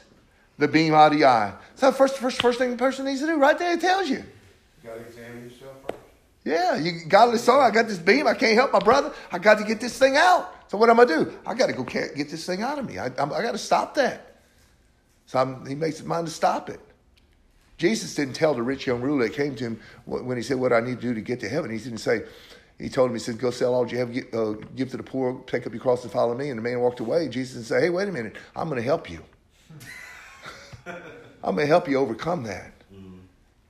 [0.57, 1.53] the beam out of the eye.
[1.75, 4.17] So first, first, first thing the person needs to do, right there, it tells you.
[4.17, 5.99] You gotta examine yourself first.
[6.43, 7.63] Yeah, you godly sorrow.
[7.63, 8.27] I got this beam.
[8.27, 9.13] I can't help my brother.
[9.31, 10.53] I got to get this thing out.
[10.69, 11.31] So what am I do?
[11.45, 12.97] I got to go get this thing out of me.
[12.97, 14.37] I, I'm, I got to stop that.
[15.27, 16.79] So I'm, he makes his mind to stop it.
[17.81, 20.71] Jesus didn't tell the rich young ruler that came to him when he said, "What
[20.71, 22.23] I need to do to get to heaven." He didn't say.
[22.77, 25.03] He told him, he said, "Go sell all you have, give, uh, give to the
[25.03, 27.27] poor, take up your cross and follow me." And the man walked away.
[27.27, 28.35] Jesus didn't say, "Hey, wait a minute.
[28.55, 29.23] I'm going to help you.
[30.85, 32.71] I'm going to help you overcome that."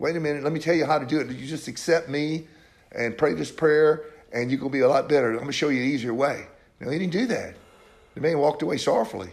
[0.01, 1.29] Wait a minute, let me tell you how to do it.
[1.29, 2.47] You just accept me
[2.91, 5.29] and pray this prayer, and you're going to be a lot better.
[5.29, 6.47] I'm going to show you an easier way.
[6.79, 7.53] No, he didn't do that.
[8.15, 9.29] The man walked away sorrowfully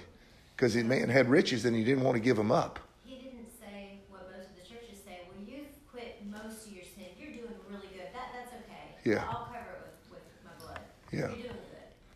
[0.54, 2.80] because the man had riches and he didn't want to give them up.
[3.06, 5.20] He didn't say what most of the churches say.
[5.30, 7.16] Well, you've quit most of your sin.
[7.18, 8.12] You're doing really good.
[8.12, 8.97] That that's okay.
[9.08, 9.24] Yeah.
[9.30, 10.80] I'll cover it with, with my blood.
[11.12, 11.18] Yeah.
[11.20, 11.52] You're doing good.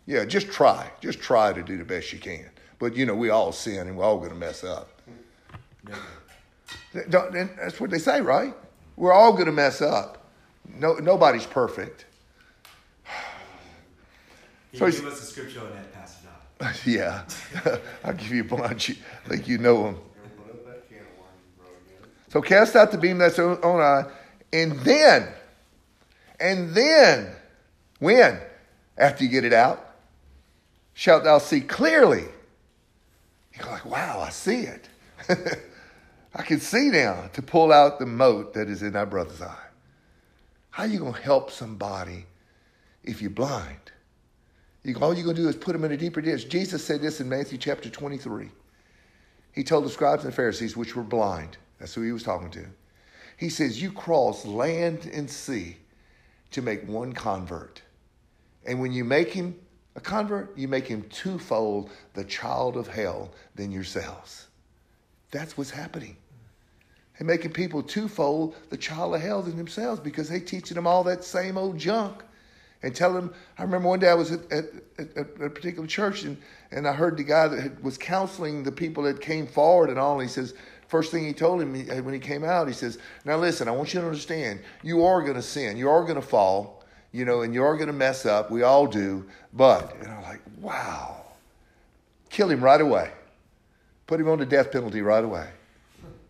[0.06, 0.90] Yeah, just try.
[1.00, 2.44] Just try to do the best you can.
[2.78, 5.00] But you know, we all sin and we're all going to mess up.
[5.88, 7.06] Never.
[7.08, 8.54] Don't- and That's what they say, right?
[8.96, 10.26] We're all going to mess up.
[10.78, 12.04] No, nobody's perfect.
[13.04, 16.26] Can So you he's- give us a scripture on that, Pastor
[16.58, 16.72] Don?
[16.86, 17.24] yeah,
[18.04, 18.90] I'll give you a bunch.
[18.90, 18.96] You
[19.28, 19.94] think you know them.
[19.96, 22.10] Open up that can of worms, bro, again.
[22.28, 24.10] So cast out the beam that's on on eye,
[24.52, 25.28] and then,
[26.42, 27.30] and then,
[28.00, 28.40] when?
[28.98, 29.94] After you get it out,
[30.92, 32.24] shalt thou see clearly.
[33.56, 34.88] You're like, wow, I see it.
[36.34, 39.66] I can see now to pull out the mote that is in thy brother's eye.
[40.70, 42.26] How you gonna help somebody
[43.04, 43.92] if you're blind?
[44.82, 46.48] You, all you're gonna do is put them in a deeper ditch.
[46.48, 48.48] Jesus said this in Matthew chapter 23.
[49.52, 52.66] He told the scribes and Pharisees, which were blind, that's who he was talking to.
[53.36, 55.76] He says, You cross land and sea
[56.52, 57.82] to make one convert.
[58.64, 59.58] And when you make him
[59.96, 64.46] a convert, you make him twofold the child of hell than yourselves.
[65.30, 66.16] That's what's happening.
[67.18, 71.04] They're making people twofold the child of hell than themselves because they teaching them all
[71.04, 72.22] that same old junk
[72.82, 73.32] and tell them.
[73.58, 74.64] I remember one day I was at, at,
[74.98, 76.36] at, at a particular church and,
[76.70, 80.20] and I heard the guy that was counseling the people that came forward and all.
[80.20, 80.54] And he says,
[80.92, 83.70] first thing he told him eh, when he came out, he says, "Now listen, I
[83.70, 87.24] want you to understand, you are going to sin, you are going to fall, you
[87.24, 88.50] know, and you are going to mess up.
[88.50, 91.24] We all do, but." And I'm like, "Wow."
[92.28, 93.10] Kill him right away.
[94.06, 95.48] Put him on the death penalty right away.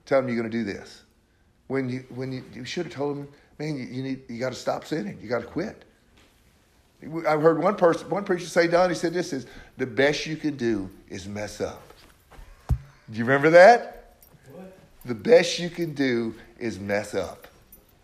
[0.07, 1.03] Tell him you're going to do this.
[1.67, 4.51] When you when you, you should have told him, man, you, you need you got
[4.51, 5.19] to stop sinning.
[5.23, 5.85] You got to quit.
[7.27, 9.47] I've heard one person, one preacher say, Don, he said this is
[9.77, 11.83] the best you can do is mess up.
[12.69, 14.02] Do you remember that?
[15.05, 17.49] The best you can do is mess up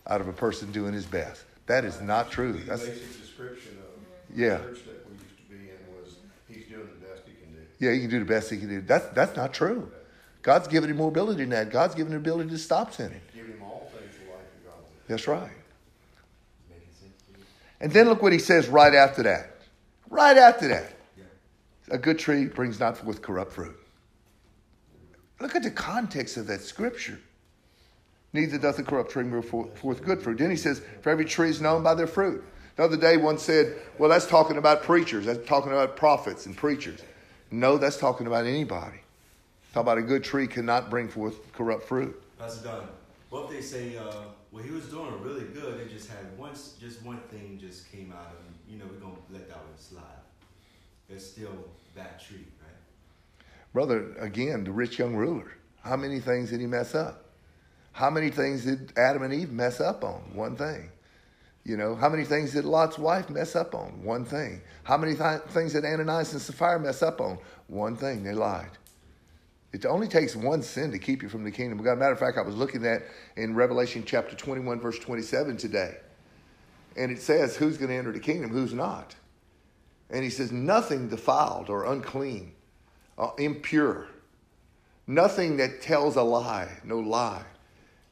[0.07, 1.45] out of a person doing his best.
[1.67, 2.53] That is not true.
[2.55, 4.57] The That's, basic description of Yeah.
[4.57, 6.15] the church that we used to be in was,
[6.49, 7.61] he's doing the best he can do.
[7.79, 8.81] yeah, he can do the best he can do.
[8.81, 9.91] That's, that's not true.
[10.43, 11.71] God's given him more ability than that.
[11.71, 13.21] God's given him the ability to stop sinning.
[13.35, 14.91] Give him all things of life and godliness.
[15.09, 15.51] That's right.
[16.71, 17.45] Making sense to you?
[17.81, 19.57] And then look what he says right after that.
[20.09, 20.93] Right after that.
[21.91, 23.77] A good tree brings not forth corrupt fruit.
[25.41, 27.19] Look at the context of that scripture.
[28.33, 30.39] Neither doth the corrupt tree bring forth good fruit.
[30.39, 32.45] Then he says, For every tree is known by their fruit.
[32.77, 35.27] The other day, one said, Well, that's talking about preachers.
[35.27, 37.01] That's talking about prophets and preachers.
[37.51, 38.99] No, that's talking about anybody.
[39.73, 42.21] Talk about a good tree cannot bring forth corrupt fruit.
[42.39, 42.89] Pastor Don,
[43.31, 44.13] what if they say, uh,
[44.53, 45.81] well, he was doing really good.
[45.81, 48.55] It just had once, just one thing just came out of him.
[48.69, 50.03] You know, we're gonna let that one slide.
[51.09, 51.53] It's still
[51.95, 52.45] that tree?
[53.79, 55.53] Brother, again, the rich young ruler.
[55.85, 57.27] How many things did he mess up?
[57.93, 60.21] How many things did Adam and Eve mess up on?
[60.35, 60.91] One thing.
[61.63, 64.03] You know, how many things did Lot's wife mess up on?
[64.03, 64.63] One thing.
[64.83, 67.39] How many th- things did Ananias and Sapphira mess up on?
[67.69, 68.25] One thing.
[68.25, 68.73] They lied.
[69.73, 72.01] It only takes one sin to keep you from the kingdom of God.
[72.01, 73.05] Matter of fact, I was looking at
[73.37, 75.99] in Revelation chapter 21, verse 27 today.
[76.97, 79.15] And it says, who's going to enter the kingdom, who's not.
[80.11, 82.55] And he says, nothing defiled or unclean,
[83.19, 84.07] uh, impure,
[85.07, 87.45] nothing that tells a lie, no lie.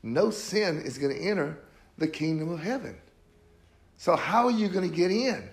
[0.02, 1.58] No sin is going to enter
[1.98, 2.96] the kingdom of heaven.
[3.96, 5.48] So, how are you going to get in?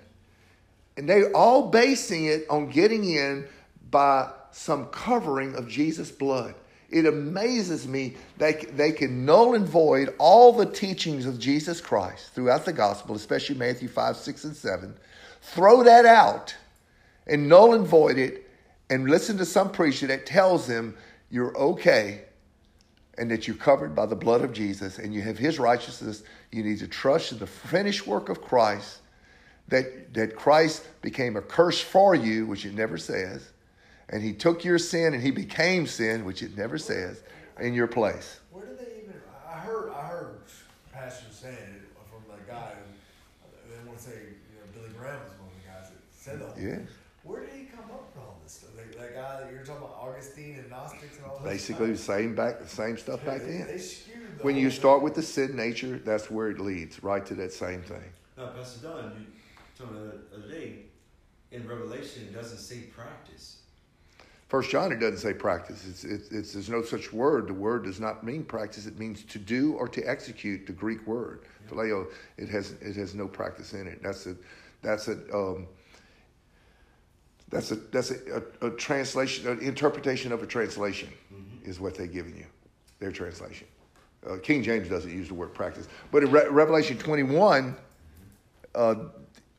[0.97, 3.47] And they're all basing it on getting in
[3.89, 6.53] by some covering of Jesus' blood.
[6.89, 12.35] It amazes me they, they can null and void all the teachings of Jesus Christ
[12.35, 14.93] throughout the gospel, especially Matthew 5, 6, and 7.
[15.41, 16.55] Throw that out
[17.25, 18.47] and null and void it
[18.89, 20.95] and listen to some preacher that tells them
[21.29, 22.21] you're okay
[23.17, 26.23] and that you're covered by the blood of Jesus and you have his righteousness.
[26.51, 28.99] You need to trust in the finished work of Christ,
[29.67, 33.51] that, that Christ became a curse for you, which it never says,
[34.09, 37.23] and he took your sin and he became sin, which it never says,
[37.59, 38.39] in your place.
[38.51, 39.13] Where did they even?
[39.47, 39.91] I heard.
[39.93, 40.41] I heard
[40.91, 42.73] pastors saying it from the guy.
[43.69, 46.41] They want to say, you know, Billy Graham was one of the guys that said
[46.41, 46.79] all Yes.
[46.81, 46.89] this.
[47.23, 48.71] Where did he come up with all this stuff?
[48.75, 51.49] That, that guy that you're talking about, Augustine and Gnostics and all that.
[51.49, 53.67] Basically, the same back, the same stuff back they, then.
[53.67, 54.79] They the When whole you thing.
[54.79, 58.03] start with the sin nature, that's where it leads, right to that same thing.
[58.37, 59.25] Now, Pastor Don, you
[59.77, 59.99] told me
[60.31, 60.85] the other day
[61.51, 63.57] in Revelation it doesn't say practice.
[64.47, 65.83] First John, it doesn't say practice.
[65.89, 67.47] It's, it's, it's, there's no such word.
[67.47, 68.85] The word does not mean practice.
[68.85, 70.67] It means to do or to execute.
[70.67, 72.05] The Greek word, phileo,
[72.37, 74.03] it has it has no practice in it.
[74.03, 74.37] That's the
[74.83, 75.67] That's a um,
[77.53, 81.09] that's a that's a, a, a translation, an interpretation of a translation,
[81.63, 82.45] is what they're giving you,
[82.99, 83.67] their translation.
[84.27, 87.75] Uh, King James doesn't use the word practice, but in Re- Revelation 21,
[88.73, 88.95] uh,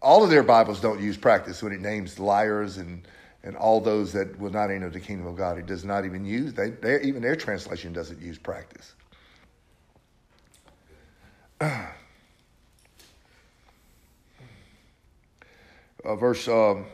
[0.00, 3.06] all of their Bibles don't use practice when it names liars and
[3.44, 5.58] and all those that will not enter the kingdom of God.
[5.58, 8.94] It does not even use they, they even their translation doesn't use practice.
[16.04, 16.84] Uh, verse um,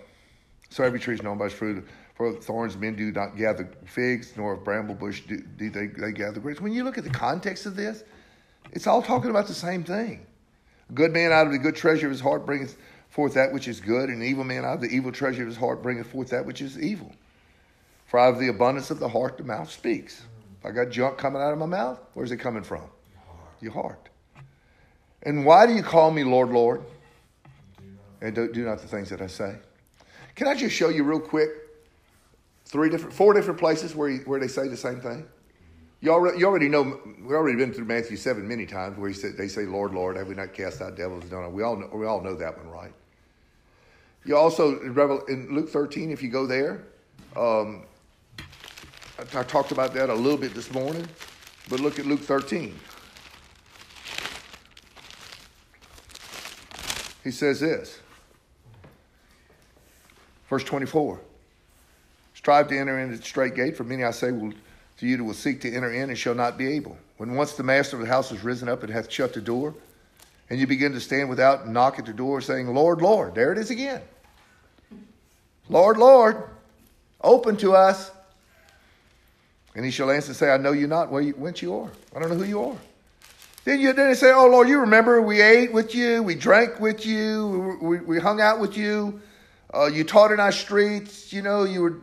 [0.71, 1.87] so every tree is known by its fruit.
[2.15, 6.13] For thorns men do not gather figs, nor of bramble bush do, do they, they
[6.13, 6.61] gather grapes.
[6.61, 8.05] When you look at the context of this,
[8.73, 10.27] it's all talking about the same thing.
[10.89, 12.77] A good man out of the good treasure of his heart bringeth
[13.09, 15.49] forth that which is good, and an evil man out of the evil treasure of
[15.49, 17.13] his heart bringeth forth that which is evil.
[18.07, 20.23] For out of the abundance of the heart the mouth speaks.
[20.61, 22.83] If I got junk coming out of my mouth, where's it coming from?
[23.61, 24.09] Your heart.
[25.23, 26.83] And why do you call me Lord, Lord?
[28.21, 29.57] And do not the things that I say.
[30.41, 31.51] Can I just show you real quick
[32.65, 35.27] three different, four different places where, he, where they say the same thing?
[36.01, 39.15] You already, you already know, we've already been through Matthew 7 many times where he
[39.15, 41.31] said, they say, Lord, Lord, have we not cast out devils?
[41.31, 42.91] No, no, we all know, we all know that one, right?
[44.25, 46.87] You also, in, Luke 13, if you go there,
[47.37, 47.85] um,
[49.19, 51.07] I, I talked about that a little bit this morning,
[51.69, 52.75] but look at Luke 13.
[57.25, 58.01] He says this.
[60.51, 61.21] Verse 24
[62.35, 64.53] Strive to enter into the straight gate, for many I say will
[64.99, 66.99] to you that will seek to enter in and shall not be able.
[67.17, 69.75] When once the master of the house is risen up and hath shut the door,
[70.51, 73.53] and you begin to stand without and knock at the door, saying, Lord, Lord, there
[73.53, 74.03] it is again.
[75.69, 76.43] Lord, Lord,
[77.23, 78.11] open to us.
[79.75, 81.91] And he shall answer and say, I know you not where you, whence you are.
[82.15, 82.77] I don't know who you are.
[83.65, 86.81] Then you then they say, Oh Lord, you remember we ate with you, we drank
[86.81, 89.21] with you, we, we, we hung out with you,
[89.75, 91.97] uh, you taught in our streets, you know, you were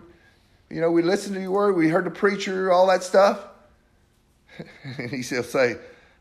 [0.70, 3.40] you know, we listened to your word, we heard the preacher, all that stuff.
[4.98, 5.78] and he will say,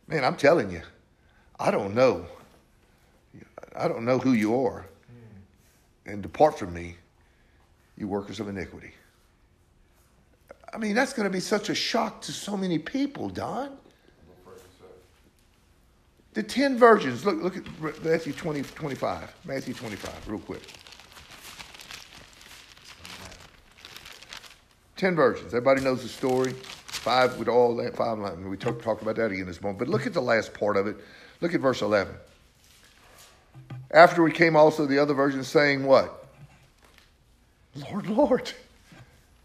[0.07, 0.83] Man, I'm telling you,
[1.59, 2.27] I don't know.
[3.75, 4.87] I don't know who you are.
[6.07, 6.97] And depart from me,
[7.99, 8.93] you workers of iniquity.
[10.73, 13.77] I mean, that's going to be such a shock to so many people, Don.
[16.35, 19.35] The 10 virgins, look, look at Matthew 20, 25.
[19.45, 20.63] Matthew 25, real quick.
[24.97, 25.49] 10 virgins.
[25.49, 26.53] Everybody knows the story.
[26.53, 28.19] Five with all that, five.
[28.39, 29.79] We talked talk about that again this morning.
[29.79, 30.97] But look at the last part of it.
[31.41, 32.15] Look at verse 11.
[33.91, 36.27] After we came also the other virgins saying what?
[37.75, 38.53] Lord, Lord.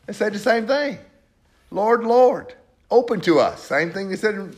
[0.06, 0.97] They said the same thing.
[1.70, 2.54] Lord, Lord.
[2.89, 3.64] Open to us.
[3.64, 4.56] Same thing they said.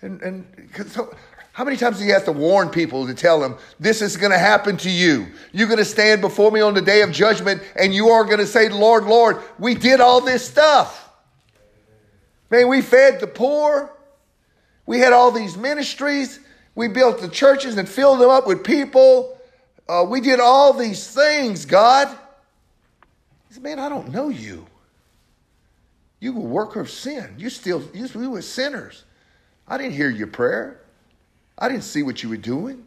[0.00, 0.46] And, and
[0.88, 1.14] so
[1.56, 4.38] how many times you have to warn people to tell them, this is going to
[4.38, 5.26] happen to you?
[5.52, 8.40] You're going to stand before me on the day of judgment and you are going
[8.40, 11.08] to say, Lord, Lord, we did all this stuff.
[12.50, 13.90] Man, we fed the poor.
[14.84, 16.40] We had all these ministries.
[16.74, 19.40] We built the churches and filled them up with people.
[19.88, 22.08] Uh, we did all these things, God.
[23.48, 24.66] He said, man, I don't know you.
[26.20, 27.34] You were a worker of sin.
[27.38, 29.04] You still, you, we were sinners.
[29.66, 30.82] I didn't hear your prayer.
[31.58, 32.84] I didn't see what you were doing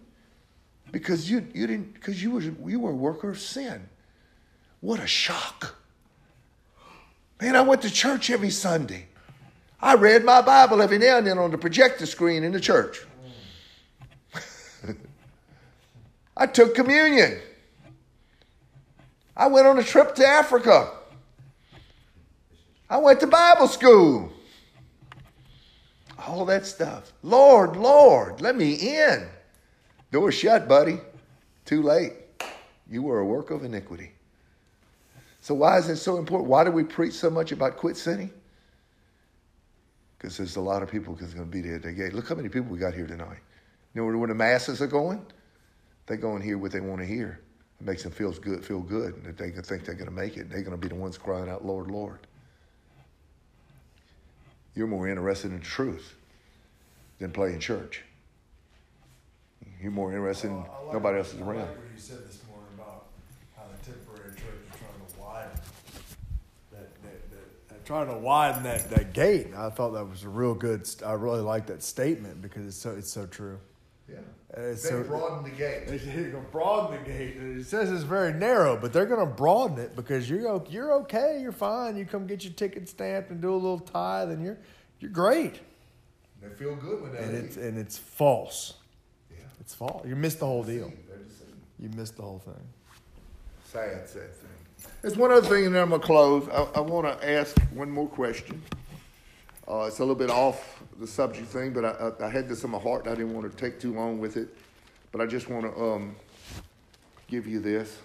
[0.91, 3.89] because you, you didn't because you were you were a worker of sin.
[4.81, 5.75] What a shock.
[7.41, 9.07] Man, I went to church every Sunday.
[9.81, 13.05] I read my Bible every now and then on the projector screen in the church.
[16.37, 17.39] I took communion.
[19.37, 20.91] I went on a trip to Africa.
[22.89, 24.33] I went to Bible school
[26.27, 27.13] all that stuff.
[27.23, 29.27] Lord, Lord, let me in.
[30.11, 30.99] Door shut, buddy.
[31.65, 32.13] Too late.
[32.89, 34.11] You were a work of iniquity.
[35.41, 36.49] So, why is it so important?
[36.49, 38.31] Why do we preach so much about quit sinning?
[40.17, 42.13] Because there's a lot of people that's going to be there at the gate.
[42.13, 43.39] Look how many people we got here tonight.
[43.93, 45.25] You know where the masses are going?
[46.07, 47.39] They go and hear what they want to hear.
[47.79, 50.35] It makes them feel good, feel good and that they think they're going to make
[50.35, 50.49] it.
[50.49, 52.19] They're going to be the ones crying out, Lord, Lord.
[54.79, 56.15] You're more interested in truth
[57.19, 58.01] than playing church.
[59.81, 61.57] You're more interested in oh, like, nobody else is I around.
[61.57, 63.07] like what you said this morning about
[63.57, 65.51] how the temporary church is trying to widen
[66.71, 69.47] that, that, that, that trying to widen that, that gate.
[69.53, 70.89] I thought that was a real good.
[71.05, 73.59] I really like that statement because it's so it's so true.
[74.09, 74.19] Yeah.
[74.55, 75.83] Uh, It's They so, broaden the gate.
[75.87, 75.97] They're
[76.31, 77.35] going to broaden the gate.
[77.37, 81.39] It says it's very narrow, but they're going to broaden it because you're you're okay.
[81.41, 81.97] You're fine.
[81.97, 84.57] You come get your ticket stamped and do a little tithe, and you're
[84.99, 85.59] you're great.
[86.41, 88.75] They feel good when they And it's and it's false.
[89.29, 89.43] Yeah.
[89.59, 90.05] It's false.
[90.07, 90.91] You missed the whole deal.
[91.79, 92.53] You missed the whole thing.
[93.65, 94.49] Sad, sad thing.
[95.01, 96.47] There's one other thing, and then I'm gonna close.
[96.49, 98.61] I, I want to ask one more question.
[99.69, 102.63] Uh, it's a little bit off the subject thing, but I, I, I had this
[102.63, 103.05] on my heart.
[103.05, 104.57] I didn't want to take too long with it,
[105.11, 106.15] but I just want to um,
[107.27, 107.99] give you this,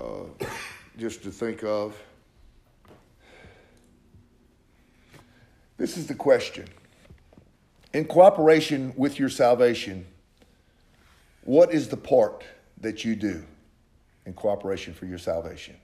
[0.00, 0.24] uh,
[0.96, 1.94] just to think of.
[5.76, 6.66] This is the question.
[7.92, 10.06] In cooperation with your salvation,
[11.42, 12.42] what is the part
[12.80, 13.44] that you do
[14.24, 15.76] in cooperation for your salvation?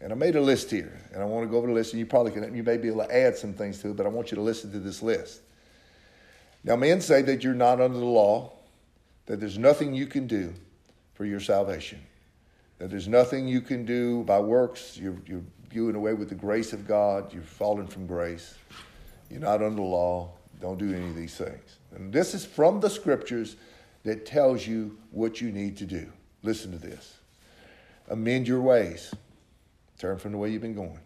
[0.00, 1.98] And I made a list here, and I want to go over the list, and
[1.98, 4.08] you probably can, you may be able to add some things to it, but I
[4.08, 5.40] want you to listen to this list.
[6.62, 8.52] Now, men say that you're not under the law,
[9.26, 10.54] that there's nothing you can do
[11.14, 12.00] for your salvation,
[12.78, 14.96] that there's nothing you can do by works.
[14.96, 18.54] You're, you're doing away with the grace of God, you're fallen from grace,
[19.30, 20.30] you're not under the law,
[20.60, 21.78] don't do any of these things.
[21.94, 23.56] And this is from the scriptures
[24.04, 26.10] that tells you what you need to do.
[26.42, 27.16] Listen to this.
[28.08, 29.12] Amend your ways.
[29.98, 31.00] Turn from the way you've been going.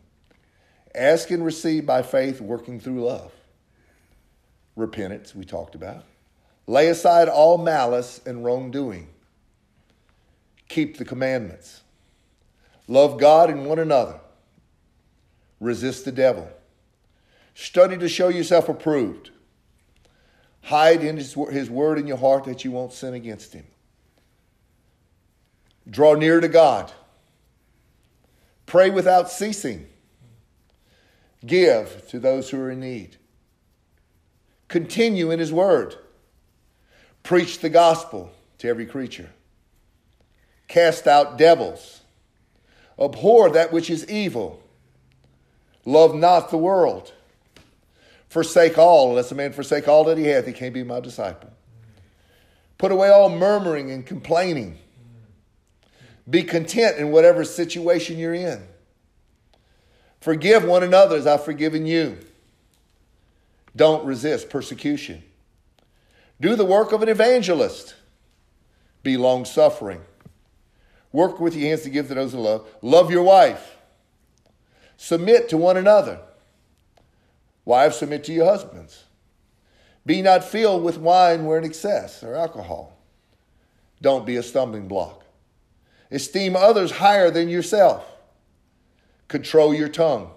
[0.94, 3.32] Ask and receive by faith, working through love.
[4.76, 6.04] Repentance, we talked about.
[6.66, 9.08] Lay aside all malice and wrongdoing.
[10.68, 11.82] Keep the commandments.
[12.88, 14.20] Love God and one another.
[15.60, 16.48] Resist the devil.
[17.54, 19.30] Study to show yourself approved.
[20.62, 23.66] Hide in his, his word in your heart that you won't sin against him.
[25.88, 26.92] Draw near to God.
[28.66, 29.86] Pray without ceasing.
[31.44, 33.16] Give to those who are in need.
[34.68, 35.96] Continue in his word.
[37.22, 39.30] Preach the gospel to every creature.
[40.68, 42.00] Cast out devils.
[42.98, 44.62] Abhor that which is evil.
[45.84, 47.12] Love not the world.
[48.28, 51.50] Forsake all, unless a man forsake all that he hath, he can't be my disciple.
[52.78, 54.78] Put away all murmuring and complaining.
[56.28, 58.62] Be content in whatever situation you're in.
[60.20, 62.18] Forgive one another as I've forgiven you.
[63.74, 65.22] Don't resist persecution.
[66.40, 67.94] Do the work of an evangelist.
[69.02, 70.00] Be long suffering.
[71.10, 72.66] Work with your hands to give to those who love.
[72.82, 73.76] Love your wife.
[74.96, 76.20] Submit to one another.
[77.64, 79.04] Wives, submit to your husbands.
[80.04, 82.96] Be not filled with wine where in excess or alcohol.
[84.00, 85.21] Don't be a stumbling block.
[86.12, 88.06] Esteem others higher than yourself.
[89.28, 90.30] Control your tongue.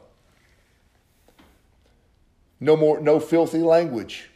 [2.60, 4.30] No more, no filthy language.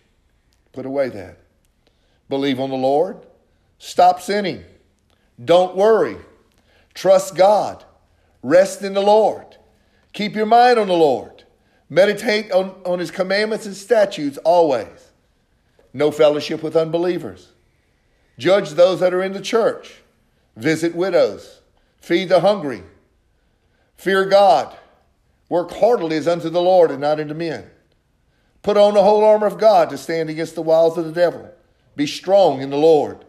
[0.74, 1.40] Put away that.
[2.28, 3.26] Believe on the Lord.
[3.80, 4.66] Stop sinning.
[5.44, 6.18] Don't worry.
[6.94, 7.86] Trust God.
[8.44, 9.56] Rest in the Lord.
[10.12, 11.44] Keep your mind on the Lord.
[11.90, 15.12] Meditate on, on his commandments and statutes always.
[15.94, 17.54] No fellowship with unbelievers.
[18.38, 19.99] Judge those that are in the church.
[20.60, 21.62] Visit widows.
[22.02, 22.84] Feed the hungry.
[23.96, 24.76] Fear God.
[25.48, 27.66] Work heartily as unto the Lord and not unto men.
[28.62, 31.50] Put on the whole armor of God to stand against the wiles of the devil.
[31.96, 33.24] Be strong in the Lord.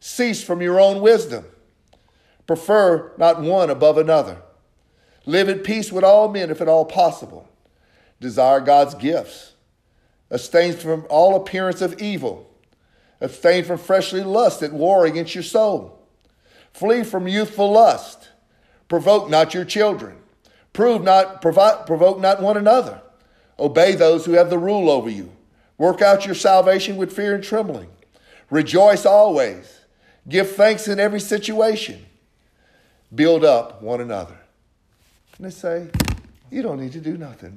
[0.00, 1.44] Cease from your own wisdom.
[2.46, 4.38] Prefer not one above another.
[5.26, 7.48] Live at peace with all men if at all possible.
[8.18, 9.52] Desire God's gifts.
[10.30, 12.50] Abstain from all appearance of evil.
[13.20, 16.01] Abstain from fleshly lust at war against your soul.
[16.72, 18.30] Flee from youthful lust.
[18.88, 20.16] Provoke not your children.
[20.72, 23.02] Prove not, provoke, provoke not one another.
[23.58, 25.32] Obey those who have the rule over you.
[25.78, 27.88] Work out your salvation with fear and trembling.
[28.50, 29.80] Rejoice always.
[30.28, 32.04] Give thanks in every situation.
[33.14, 34.38] Build up one another.
[35.36, 35.88] And they say,
[36.50, 37.56] you don't need to do nothing.